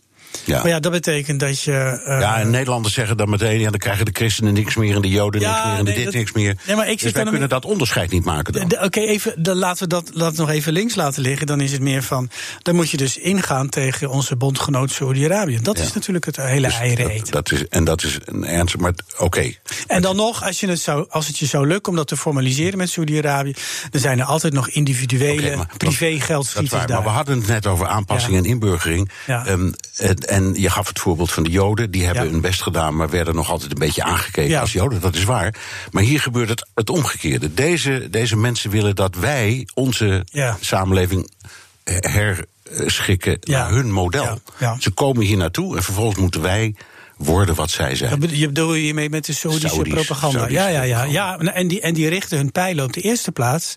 [0.44, 0.58] Ja.
[0.58, 2.00] Maar ja, dat betekent dat je.
[2.06, 5.02] Uh, ja, en Nederlanders zeggen dan meteen: ja, dan krijgen de christenen niks meer en
[5.02, 6.56] de Joden Ja, niks meer en de nee, dit dat- niks meer.
[6.66, 9.82] Nee, maar ik dus wij kunnen een- dat onderscheid niet maken Oké, even, dan laten
[9.82, 11.46] we dat laten we nog even links laten liggen.
[11.46, 12.30] Dan is het meer van.
[12.62, 15.58] Dan moet je dus ingaan tegen onze bondgenoot Saudi-Arabië.
[15.62, 15.84] Dat Ja.
[15.84, 17.32] is natuurlijk het hele Dus eieren dat, eten.
[17.32, 19.52] dat is, en dat is een ernstig, maar oké.
[19.86, 22.16] En dan nog, als, je het zou, als het je zou lukken om dat te
[22.16, 23.54] formaliseren met Saudi-Arabië.
[23.90, 26.88] dan zijn er altijd nog individuele privé Dat geldschieters daar.
[26.88, 29.10] maar we hadden het net over aanpassing en inburgering.
[29.26, 29.46] Ja.
[29.46, 31.90] Ehm, en, en je gaf het voorbeeld van de Joden.
[31.90, 32.30] Die hebben Ja.
[32.30, 34.60] hun best gedaan, maar werden nog altijd een beetje aangekeken Ja.
[34.60, 35.00] als Joden.
[35.00, 35.54] Dat is waar.
[35.90, 37.54] Maar hier gebeurt het, het omgekeerde.
[37.54, 40.56] Deze, deze mensen willen dat wij onze Ja.
[40.60, 41.30] samenleving
[41.84, 44.38] herschikken naar hun model.
[44.78, 46.74] Ze komen hier naartoe en vervolgens moeten wij
[47.16, 48.20] worden wat zij zijn.
[48.30, 50.48] Je bedoel je hiermee met de Saoedische Saoedisch- propaganda?
[50.48, 51.02] Ja, ja, ja.
[51.04, 53.74] ja en, die, en die richten hun pijlen op de eerste plaats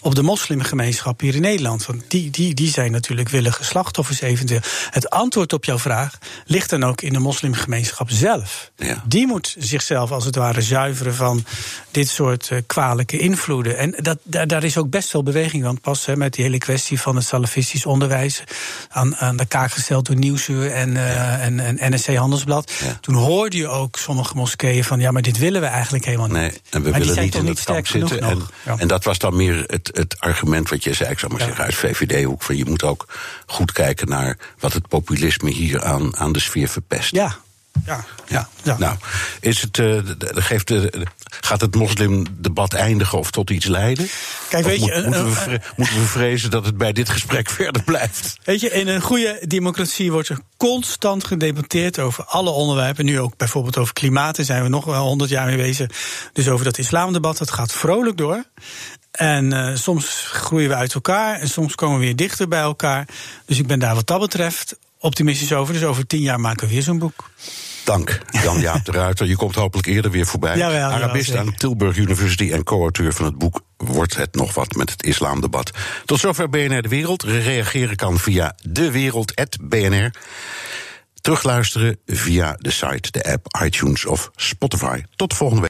[0.00, 1.86] op de moslimgemeenschap hier in Nederland.
[1.86, 4.60] Want die, die, die zijn natuurlijk willige slachtoffers eventueel.
[4.90, 8.70] Het antwoord op jouw vraag ligt dan ook in de moslimgemeenschap zelf.
[8.76, 9.02] Ja.
[9.06, 11.44] Die moet zichzelf als het ware zuiveren van
[11.90, 13.78] dit soort eh, kwalijke invloeden.
[13.78, 16.58] En dat, daar, daar is ook best wel beweging aan pas hè, met die hele
[16.58, 18.42] kwestie van het salafistisch onderwijs.
[18.88, 22.72] Aan, aan de kaak gesteld door Nieuwsuur en, eh, en, en NSC Handelsblad.
[22.84, 22.98] Ja.
[23.00, 26.36] Toen hoorde je ook sommige moskeeën van ja, maar dit willen we eigenlijk helemaal niet.
[26.36, 28.20] Nee, en we maar willen niet in het kamp zitten.
[28.20, 28.42] En,
[28.76, 31.46] en dat was dan meer het, het argument wat je zei, ik zou maar Ja.
[31.46, 32.42] zeggen, uit VVD-hoek.
[32.42, 33.06] Van je moet ook
[33.46, 37.10] goed kijken naar wat het populisme hier aan, aan de sfeer verpest.
[37.14, 37.36] Ja,
[37.86, 38.48] ja, ja.
[38.62, 38.78] ja.
[38.78, 38.96] Nou,
[39.40, 39.98] is het, eh,
[40.34, 41.06] geeft de,
[41.40, 44.08] gaat het moslimdebat eindigen of tot iets leiden?
[44.48, 47.50] Kijk, Of weet je, moet- moeten, we moeten we vrezen dat het bij dit gesprek
[47.60, 48.36] verder blijft?
[48.44, 53.04] Weet je, in een goede democratie wordt er constant gedebatteerd over alle onderwerpen.
[53.04, 55.90] Nu ook bijvoorbeeld over klimaat, daar zijn we nog wel honderd jaar mee bezig.
[56.32, 58.44] Dus over dat islamdebat, dat gaat vrolijk door.
[59.10, 63.08] En eh, soms groeien we uit elkaar en soms komen we weer dichter bij elkaar.
[63.44, 65.74] Dus ik ben daar wat dat betreft optimistisch over.
[65.74, 67.30] Dus over tien jaar maken we weer zo'n boek.
[67.84, 69.26] Dank, Jan-Jaap de Ruiter.
[69.26, 70.64] Je komt hopelijk eerder weer voorbij.
[70.64, 75.02] Arabist aan Tilburg University en co-auteur van het boek Wordt het nog wat met het
[75.02, 75.70] islamdebat.
[76.04, 77.22] Tot zover BNR De Wereld.
[77.22, 80.10] Reageren kan via dewereld.bnr.
[81.20, 85.02] Terugluisteren via de site, de app, iTunes of Spotify.
[85.16, 85.68] Tot de volgende week.